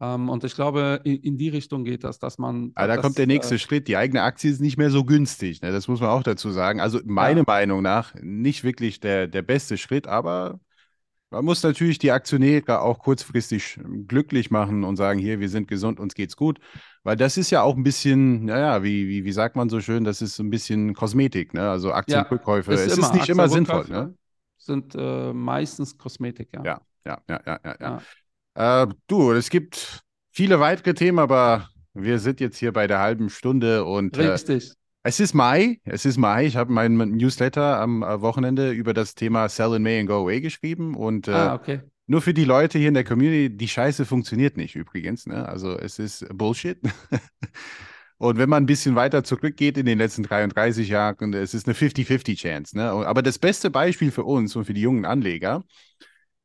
Ähm, 0.00 0.28
und 0.28 0.44
ich 0.44 0.54
glaube, 0.54 1.00
in, 1.04 1.16
in, 1.16 1.38
die 1.38 1.48
Richtung 1.48 1.84
geht 1.84 2.04
das, 2.04 2.18
dass 2.18 2.38
man. 2.38 2.72
Aber 2.74 2.86
da 2.86 2.94
das, 2.94 3.02
kommt 3.02 3.18
der 3.18 3.26
nächste 3.26 3.56
äh, 3.56 3.58
Schritt. 3.58 3.88
Die 3.88 3.96
eigene 3.96 4.22
Aktie 4.22 4.50
ist 4.50 4.60
nicht 4.60 4.76
mehr 4.76 4.90
so 4.90 5.04
günstig. 5.04 5.60
Ne? 5.62 5.72
Das 5.72 5.88
muss 5.88 6.00
man 6.00 6.10
auch 6.10 6.22
dazu 6.22 6.50
sagen. 6.50 6.80
Also, 6.80 7.00
meiner 7.04 7.40
ja. 7.40 7.44
Meinung 7.46 7.82
nach, 7.82 8.14
nicht 8.20 8.64
wirklich 8.64 9.00
der, 9.00 9.26
der 9.26 9.42
beste 9.42 9.76
Schritt, 9.76 10.06
aber 10.06 10.60
man 11.30 11.44
muss 11.44 11.62
natürlich 11.62 11.98
die 11.98 12.12
Aktionäre 12.12 12.80
auch 12.80 13.00
kurzfristig 13.00 13.78
glücklich 14.06 14.50
machen 14.50 14.84
und 14.84 14.96
sagen: 14.96 15.18
Hier, 15.18 15.40
wir 15.40 15.48
sind 15.48 15.68
gesund, 15.68 15.98
uns 16.00 16.14
geht's 16.14 16.36
gut. 16.36 16.58
Weil 17.02 17.16
das 17.16 17.36
ist 17.36 17.50
ja 17.50 17.62
auch 17.62 17.76
ein 17.76 17.82
bisschen, 17.82 18.44
naja, 18.44 18.82
wie, 18.82 19.08
wie, 19.08 19.24
wie 19.24 19.32
sagt 19.32 19.56
man 19.56 19.68
so 19.68 19.80
schön, 19.80 20.04
das 20.04 20.20
ist 20.20 20.38
ein 20.38 20.50
bisschen 20.50 20.94
Kosmetik. 20.94 21.54
Ne? 21.54 21.68
Also 21.68 21.92
Aktienrückkäufe. 21.92 22.72
Ja, 22.72 22.78
es 22.78 22.98
ist 22.98 23.14
nicht 23.14 23.28
immer 23.28 23.48
sinnvoll. 23.48 23.86
Ne? 23.88 24.14
sind 24.68 24.94
äh, 24.94 25.32
meistens 25.32 25.96
Kosmetik, 25.96 26.50
ja. 26.54 26.62
Ja, 26.64 26.80
ja, 27.04 27.20
ja, 27.28 27.40
ja, 27.46 27.60
ja. 27.64 27.76
ja. 27.80 28.02
Äh, 28.54 28.86
du, 29.06 29.32
es 29.32 29.50
gibt 29.50 30.02
viele 30.30 30.60
weitere 30.60 30.94
Themen, 30.94 31.18
aber 31.18 31.68
wir 31.94 32.18
sind 32.18 32.40
jetzt 32.40 32.58
hier 32.58 32.72
bei 32.72 32.86
der 32.86 33.00
halben 33.00 33.30
Stunde 33.30 33.84
und 33.84 34.16
äh, 34.16 34.28
Richtig. 34.28 34.72
Es 35.02 35.20
ist 35.20 35.32
Mai, 35.32 35.80
es 35.84 36.04
ist 36.04 36.18
Mai. 36.18 36.46
Ich 36.46 36.56
habe 36.56 36.72
meinen 36.72 37.16
Newsletter 37.16 37.80
am 37.80 38.02
äh, 38.02 38.20
Wochenende 38.20 38.72
über 38.72 38.92
das 38.92 39.14
Thema 39.14 39.48
Sell 39.48 39.74
in 39.74 39.82
May 39.82 40.00
and 40.00 40.08
Go 40.08 40.22
Away 40.22 40.40
geschrieben 40.40 40.94
und 40.94 41.28
äh, 41.28 41.32
ah, 41.32 41.54
okay. 41.54 41.80
nur 42.06 42.20
für 42.20 42.34
die 42.34 42.44
Leute 42.44 42.78
hier 42.78 42.88
in 42.88 42.94
der 42.94 43.04
Community, 43.04 43.56
die 43.56 43.68
Scheiße 43.68 44.04
funktioniert 44.04 44.56
nicht 44.56 44.74
übrigens. 44.74 45.26
Ne? 45.26 45.48
Also 45.48 45.78
es 45.78 45.98
ist 45.98 46.26
Bullshit. 46.36 46.78
und 48.18 48.38
wenn 48.38 48.48
man 48.48 48.64
ein 48.64 48.66
bisschen 48.66 48.96
weiter 48.96 49.24
zurückgeht 49.24 49.78
in 49.78 49.86
den 49.86 49.98
letzten 49.98 50.24
33 50.24 50.88
Jahren, 50.88 51.32
es 51.32 51.54
ist 51.54 51.66
eine 51.66 51.74
50-50 51.74 52.36
Chance. 52.36 52.76
Ne? 52.76 52.90
Aber 52.90 53.22
das 53.22 53.38
beste 53.38 53.70
Beispiel 53.70 54.10
für 54.10 54.24
uns 54.24 54.56
und 54.56 54.64
für 54.64 54.74
die 54.74 54.82
jungen 54.82 55.04
Anleger 55.04 55.64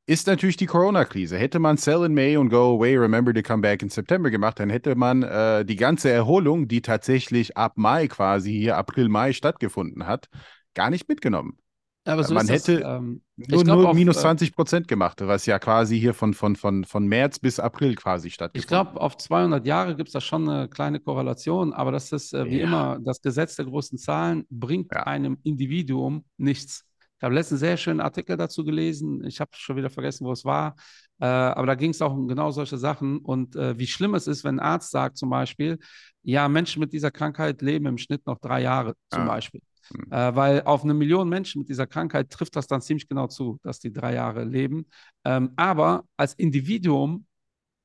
ist 0.05 0.27
natürlich 0.27 0.57
die 0.57 0.65
Corona-Krise. 0.65 1.37
Hätte 1.37 1.59
man 1.59 1.77
Sell 1.77 2.03
in 2.03 2.13
May 2.13 2.35
und 2.37 2.49
Go 2.49 2.75
Away, 2.75 2.97
Remember 2.97 3.33
to 3.33 3.41
Come 3.41 3.61
Back 3.61 3.81
in 3.81 3.89
September 3.89 4.29
gemacht, 4.29 4.59
dann 4.59 4.69
hätte 4.69 4.95
man 4.95 5.23
äh, 5.23 5.63
die 5.63 5.77
ganze 5.77 6.09
Erholung, 6.09 6.67
die 6.67 6.81
tatsächlich 6.81 7.55
ab 7.55 7.73
Mai 7.75 8.07
quasi 8.07 8.51
hier, 8.51 8.77
April, 8.77 9.07
Mai 9.07 9.33
stattgefunden 9.33 10.05
hat, 10.05 10.27
gar 10.73 10.89
nicht 10.89 11.07
mitgenommen. 11.07 11.57
Aber 12.05 12.23
so 12.25 12.33
man 12.33 12.47
hätte 12.49 12.81
das, 12.81 12.97
ähm, 12.97 13.21
nur, 13.37 13.63
nur 13.63 13.89
auf, 13.89 13.95
minus 13.95 14.19
20 14.19 14.49
äh, 14.49 14.51
Prozent 14.51 14.87
gemacht, 14.89 15.21
was 15.21 15.45
ja 15.45 15.57
quasi 15.57 15.97
hier 15.97 16.13
von, 16.13 16.33
von, 16.33 16.57
von, 16.57 16.83
von 16.83 17.07
März 17.07 17.39
bis 17.39 17.59
April 17.59 17.95
quasi 17.95 18.29
stattgefunden 18.29 18.61
Ich 18.61 18.67
glaube, 18.67 18.99
auf 18.99 19.15
200 19.15 19.65
Jahre 19.65 19.95
gibt 19.95 20.09
es 20.09 20.13
da 20.13 20.19
schon 20.19 20.49
eine 20.49 20.67
kleine 20.67 20.99
Korrelation, 20.99 21.71
aber 21.71 21.93
das 21.93 22.11
ist 22.11 22.33
äh, 22.33 22.45
wie 22.49 22.59
ja. 22.59 22.65
immer, 22.65 22.99
das 23.01 23.21
Gesetz 23.21 23.55
der 23.55 23.65
großen 23.65 23.97
Zahlen 23.97 24.45
bringt 24.49 24.91
ja. 24.93 25.03
einem 25.03 25.37
Individuum 25.43 26.25
nichts. 26.37 26.85
Ich 27.23 27.25
habe 27.25 27.35
letztens 27.35 27.63
einen 27.63 27.69
sehr 27.69 27.77
schönen 27.77 28.01
Artikel 28.01 28.35
dazu 28.35 28.65
gelesen. 28.65 29.23
Ich 29.23 29.39
habe 29.39 29.51
schon 29.53 29.77
wieder 29.77 29.89
vergessen, 29.89 30.25
wo 30.25 30.33
es 30.33 30.43
war. 30.43 30.75
Äh, 31.21 31.25
aber 31.25 31.67
da 31.67 31.75
ging 31.75 31.91
es 31.91 32.01
auch 32.01 32.11
um 32.11 32.27
genau 32.27 32.51
solche 32.51 32.77
Sachen 32.77 33.19
und 33.19 33.55
äh, 33.55 33.79
wie 33.79 33.87
schlimm 33.87 34.13
es 34.13 34.27
ist, 34.27 34.43
wenn 34.43 34.59
ein 34.59 34.65
Arzt 34.65 34.91
sagt 34.91 35.15
zum 35.15 35.29
Beispiel, 35.29 35.79
ja, 36.23 36.49
Menschen 36.49 36.81
mit 36.81 36.91
dieser 36.91 37.11
Krankheit 37.11 37.61
leben 37.61 37.85
im 37.85 37.97
Schnitt 37.97 38.27
noch 38.27 38.39
drei 38.39 38.61
Jahre 38.61 38.95
zum 39.09 39.21
ah. 39.21 39.25
Beispiel. 39.27 39.61
Hm. 39.95 40.11
Äh, 40.11 40.35
weil 40.35 40.63
auf 40.63 40.83
eine 40.83 40.93
Million 40.93 41.29
Menschen 41.29 41.59
mit 41.59 41.69
dieser 41.69 41.87
Krankheit 41.87 42.29
trifft 42.29 42.57
das 42.57 42.67
dann 42.67 42.81
ziemlich 42.81 43.07
genau 43.07 43.27
zu, 43.27 43.57
dass 43.63 43.79
die 43.79 43.93
drei 43.93 44.15
Jahre 44.15 44.43
leben. 44.43 44.85
Ähm, 45.23 45.53
aber 45.55 46.03
als 46.17 46.33
Individuum 46.33 47.25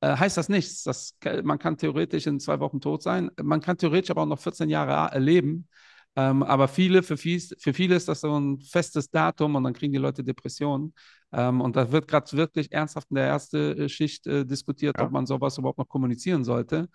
äh, 0.01 0.17
heißt 0.17 0.35
das 0.35 0.49
nichts. 0.49 0.83
Das, 0.83 1.15
man 1.43 1.59
kann 1.59 1.77
theoretisch 1.77 2.27
in 2.27 2.41
zwei 2.41 2.59
Wochen 2.59 2.81
tot 2.81 3.03
sein. 3.03 3.31
Man 3.41 3.61
kann 3.61 3.77
theoretisch 3.77 4.11
aber 4.11 4.23
auch 4.23 4.25
noch 4.25 4.39
14 4.39 4.67
Jahre 4.67 5.17
leben. 5.17 5.69
Ähm, 6.15 6.43
aber 6.43 6.67
viele, 6.67 7.03
für, 7.03 7.17
fies, 7.17 7.55
für 7.59 7.73
viele 7.73 7.95
ist 7.95 8.07
das 8.07 8.21
so 8.21 8.37
ein 8.37 8.59
festes 8.61 9.09
Datum 9.09 9.55
und 9.55 9.63
dann 9.63 9.73
kriegen 9.73 9.93
die 9.93 9.99
Leute 9.99 10.23
Depressionen. 10.23 10.93
Ähm, 11.31 11.61
und 11.61 11.75
da 11.75 11.91
wird 11.91 12.07
gerade 12.07 12.31
wirklich 12.33 12.71
ernsthaft 12.71 13.07
in 13.11 13.15
der 13.15 13.27
ersten 13.27 13.77
äh, 13.77 13.89
Schicht 13.89 14.25
äh, 14.27 14.45
diskutiert, 14.45 14.97
ja. 14.97 15.05
ob 15.05 15.11
man 15.11 15.25
sowas 15.25 15.57
überhaupt 15.57 15.77
noch 15.77 15.87
kommunizieren 15.87 16.43
sollte. 16.43 16.89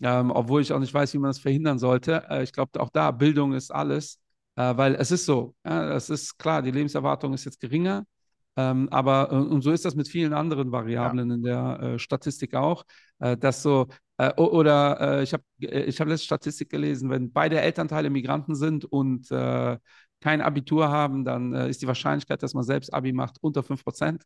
Ähm, 0.00 0.30
obwohl 0.30 0.60
ich 0.62 0.72
auch 0.72 0.78
nicht 0.78 0.92
weiß, 0.92 1.14
wie 1.14 1.18
man 1.18 1.30
das 1.30 1.38
verhindern 1.38 1.78
sollte. 1.78 2.24
Äh, 2.28 2.42
ich 2.42 2.52
glaube, 2.52 2.80
auch 2.80 2.90
da, 2.90 3.10
Bildung 3.10 3.52
ist 3.52 3.70
alles, 3.70 4.18
äh, 4.56 4.76
weil 4.76 4.94
es 4.94 5.10
ist 5.10 5.26
so. 5.26 5.54
Ja, 5.64 5.94
es 5.94 6.10
ist 6.10 6.38
klar, 6.38 6.62
die 6.62 6.70
Lebenserwartung 6.70 7.34
ist 7.34 7.44
jetzt 7.44 7.60
geringer. 7.60 8.04
Ähm, 8.56 8.88
aber 8.90 9.30
äh, 9.30 9.34
und 9.34 9.62
so 9.62 9.70
ist 9.70 9.84
das 9.84 9.94
mit 9.94 10.08
vielen 10.08 10.32
anderen 10.32 10.72
Variablen 10.72 11.28
ja. 11.28 11.34
in 11.34 11.42
der 11.42 11.80
äh, 11.80 11.98
Statistik 11.98 12.54
auch, 12.54 12.84
äh, 13.18 13.36
dass 13.36 13.62
so 13.62 13.88
äh, 14.18 14.32
oder 14.34 15.18
äh, 15.18 15.22
ich 15.22 15.32
habe 15.32 15.44
äh, 15.60 15.84
ich 15.84 16.00
hab 16.00 16.08
letzte 16.08 16.26
Statistik 16.26 16.70
gelesen, 16.70 17.10
wenn 17.10 17.32
beide 17.32 17.60
Elternteile 17.60 18.10
Migranten 18.10 18.54
sind 18.54 18.84
und 18.84 19.28
kein 20.22 20.40
Abitur 20.40 20.88
haben, 20.88 21.24
dann 21.24 21.52
ist 21.52 21.82
die 21.82 21.86
Wahrscheinlichkeit, 21.86 22.42
dass 22.42 22.54
man 22.54 22.64
selbst 22.64 22.92
Abi 22.92 23.12
macht, 23.12 23.36
unter 23.42 23.62
5 23.62 23.84
Prozent. 23.84 24.22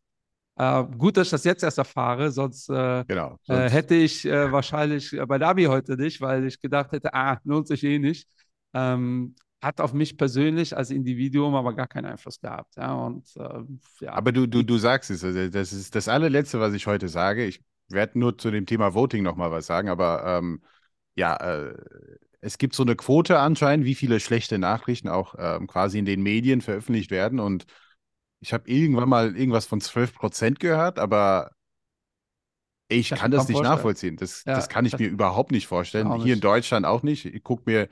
gut, 0.97 1.17
dass 1.17 1.27
ich 1.27 1.31
das 1.31 1.43
jetzt 1.43 1.63
erst 1.63 1.77
erfahre, 1.77 2.31
sonst, 2.31 2.67
genau, 2.67 3.37
sonst. 3.43 3.73
hätte 3.73 3.95
ich 3.95 4.23
wahrscheinlich 4.23 5.15
bei 5.27 5.37
der 5.37 5.49
Abi 5.49 5.65
heute 5.65 5.97
nicht, 5.97 6.21
weil 6.21 6.47
ich 6.47 6.61
gedacht 6.61 6.93
hätte, 6.93 7.13
ah, 7.13 7.37
lohnt 7.43 7.67
sich 7.67 7.83
eh 7.83 7.99
nicht. 7.99 8.27
Ähm, 8.73 9.35
hat 9.61 9.79
auf 9.79 9.93
mich 9.93 10.17
persönlich 10.17 10.75
als 10.75 10.89
Individuum 10.89 11.53
aber 11.55 11.73
gar 11.73 11.87
keinen 11.87 12.05
Einfluss 12.05 12.39
gehabt. 12.39 12.75
Ja, 12.77 12.93
und, 12.93 13.27
äh, 13.37 14.05
ja. 14.05 14.13
Aber 14.13 14.31
du, 14.31 14.47
du, 14.47 14.63
du 14.63 14.77
sagst 14.77 15.11
es, 15.11 15.23
also 15.23 15.49
das 15.49 15.71
ist 15.71 15.93
das 15.95 16.07
allerletzte, 16.07 16.59
was 16.59 16.73
ich 16.73 16.87
heute 16.87 17.07
sage. 17.07 17.45
Ich 17.45 17.63
werde 17.87 18.17
nur 18.17 18.37
zu 18.37 18.49
dem 18.49 18.65
Thema 18.65 18.93
Voting 18.93 19.23
nochmal 19.23 19.51
was 19.51 19.67
sagen, 19.67 19.89
aber 19.89 20.23
ähm, 20.25 20.61
ja, 21.15 21.35
äh, 21.35 21.75
es 22.39 22.57
gibt 22.57 22.73
so 22.73 22.83
eine 22.83 22.95
Quote 22.95 23.39
anscheinend, 23.39 23.85
wie 23.85 23.93
viele 23.93 24.19
schlechte 24.19 24.57
Nachrichten 24.57 25.09
auch 25.09 25.35
ähm, 25.37 25.67
quasi 25.67 25.99
in 25.99 26.05
den 26.05 26.23
Medien 26.23 26.61
veröffentlicht 26.61 27.11
werden. 27.11 27.39
Und 27.39 27.65
ich 28.39 28.53
habe 28.53 28.67
irgendwann 28.67 29.09
mal 29.09 29.37
irgendwas 29.37 29.67
von 29.67 29.79
12 29.79 30.15
Prozent 30.15 30.59
gehört, 30.59 30.97
aber 30.97 31.51
ich 32.87 33.09
das 33.09 33.19
kann 33.19 33.29
das 33.29 33.47
nicht 33.47 33.57
vorstellen. 33.57 33.75
nachvollziehen. 33.75 34.15
Das, 34.17 34.43
ja, 34.43 34.55
das 34.55 34.69
kann 34.69 34.85
ich 34.85 34.97
mir 34.97 35.07
überhaupt 35.07 35.51
nicht 35.51 35.67
vorstellen. 35.67 36.13
Hier 36.21 36.33
in 36.33 36.41
Deutschland 36.41 36.85
auch 36.85 37.03
nicht. 37.03 37.25
Ich 37.25 37.43
gucke 37.43 37.63
mir 37.67 37.87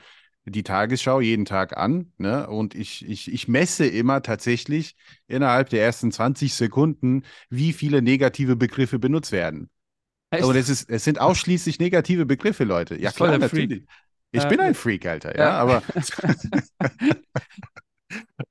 die 0.49 0.63
Tagesschau 0.63 1.21
jeden 1.21 1.45
Tag 1.45 1.77
an 1.77 2.12
ne? 2.17 2.47
und 2.47 2.75
ich, 2.75 3.07
ich, 3.07 3.31
ich 3.31 3.47
messe 3.47 3.85
immer 3.85 4.21
tatsächlich 4.21 4.95
innerhalb 5.27 5.69
der 5.69 5.83
ersten 5.83 6.12
20 6.12 6.53
Sekunden, 6.53 7.23
wie 7.49 7.73
viele 7.73 8.01
negative 8.01 8.55
Begriffe 8.55 8.99
benutzt 8.99 9.31
werden. 9.31 9.69
Echt? 10.31 10.43
Und 10.43 10.55
es, 10.55 10.69
ist, 10.69 10.89
es 10.89 11.03
sind 11.03 11.19
ausschließlich 11.19 11.79
negative 11.79 12.25
Begriffe, 12.25 12.63
Leute. 12.63 12.99
Ja, 12.99 13.12
klar, 13.12 13.38
natürlich. 13.38 13.83
Ich 14.31 14.47
bin 14.47 14.59
ein 14.59 14.75
Freak, 14.75 15.07
Alter, 15.07 15.35
ja, 15.35 15.45
ja. 15.45 15.51
aber. 15.53 15.81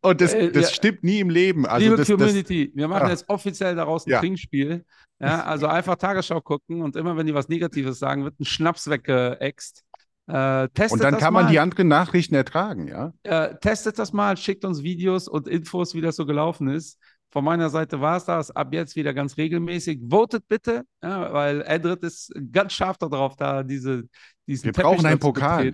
Und 0.00 0.20
das, 0.20 0.34
äh, 0.34 0.50
das 0.52 0.70
ja. 0.70 0.74
stimmt 0.74 1.02
nie 1.02 1.20
im 1.20 1.30
Leben. 1.30 1.66
Also 1.66 1.84
Liebe 1.84 1.96
das, 1.96 2.08
Community, 2.08 2.68
das, 2.68 2.76
wir 2.76 2.88
machen 2.88 3.06
ah. 3.06 3.10
jetzt 3.10 3.28
offiziell 3.28 3.74
daraus 3.74 4.06
ein 4.06 4.10
ja. 4.10 4.20
Trinkspiel. 4.20 4.84
Ja, 5.20 5.44
also 5.44 5.66
einfach 5.68 5.96
Tagesschau 5.96 6.40
gucken 6.40 6.82
und 6.82 6.96
immer, 6.96 7.16
wenn 7.16 7.26
die 7.26 7.34
was 7.34 7.48
Negatives 7.48 7.98
sagen, 7.98 8.24
wird 8.24 8.38
ein 8.38 8.44
Schnaps 8.44 8.88
weggeext. 8.88 9.84
Äh, 10.28 10.68
und 10.90 11.02
dann 11.02 11.16
kann 11.16 11.32
man 11.32 11.44
mal. 11.44 11.50
die 11.50 11.58
anderen 11.58 11.88
Nachrichten 11.88 12.34
ertragen, 12.34 12.86
ja? 12.86 13.12
Äh, 13.22 13.56
testet 13.60 13.98
das 13.98 14.12
mal, 14.12 14.36
schickt 14.36 14.64
uns 14.64 14.82
Videos 14.82 15.26
und 15.26 15.48
Infos, 15.48 15.94
wie 15.94 16.02
das 16.02 16.16
so 16.16 16.26
gelaufen 16.26 16.68
ist. 16.68 16.98
Von 17.30 17.44
meiner 17.44 17.70
Seite 17.70 18.00
war 18.00 18.16
es 18.16 18.24
das. 18.24 18.50
Ab 18.50 18.72
jetzt 18.72 18.94
wieder 18.96 19.14
ganz 19.14 19.36
regelmäßig. 19.36 20.00
Votet 20.08 20.46
bitte, 20.48 20.84
ja, 21.02 21.32
weil 21.32 21.62
Edrit 21.62 22.02
ist 22.02 22.32
ganz 22.52 22.74
scharf 22.74 22.98
darauf, 22.98 23.36
da 23.36 23.62
diese, 23.62 24.04
diesen 24.46 24.66
Wir 24.66 24.72
Teppich 24.72 24.82
brauchen 24.82 25.06
einen 25.06 25.18
Pokal. 25.18 25.72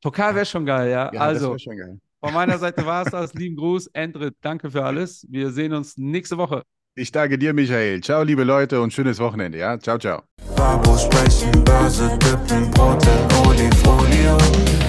Pokal 0.00 0.34
wäre 0.34 0.46
schon 0.46 0.66
geil, 0.66 0.90
ja. 0.90 1.12
ja 1.12 1.20
also, 1.20 1.56
geil. 1.56 2.00
von 2.20 2.34
meiner 2.34 2.58
Seite 2.58 2.84
war 2.86 3.04
es 3.04 3.10
das. 3.10 3.34
Lieben 3.34 3.56
Gruß, 3.56 3.88
Edrit, 3.92 4.36
danke 4.40 4.70
für 4.70 4.84
alles. 4.84 5.26
Wir 5.30 5.50
sehen 5.50 5.72
uns 5.72 5.96
nächste 5.96 6.38
Woche. 6.38 6.62
Ich 6.96 7.10
danke 7.10 7.38
dir, 7.38 7.52
Michael. 7.52 8.00
Ciao, 8.02 8.22
liebe 8.22 8.44
Leute 8.44 8.80
und 8.80 8.92
schönes 8.92 9.18
Wochenende. 9.18 9.58
Ja, 9.58 9.76
ciao, 9.80 9.98
ciao. 9.98 10.22
Babo 10.54 10.96
sprechen, 10.96 11.50
Börse 11.64 12.16
dippen, 12.22 12.70
Brote, 12.70 13.10
Olifolio. 13.44 14.38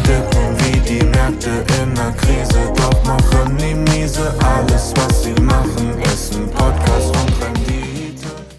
Dippen 0.06 0.56
wie 0.60 0.80
die 0.82 1.04
Märkte 1.04 1.66
in 1.82 1.96
der 1.96 2.12
Krise, 2.12 2.72
doch 2.76 3.04
machen 3.06 3.58
die 3.58 3.74
miese. 3.74 4.36
Alles, 4.44 4.94
was 4.96 5.24
sie 5.24 5.34
machen, 5.42 6.00
ist 6.04 6.36
ein 6.36 6.48
Podcast. 6.52 7.15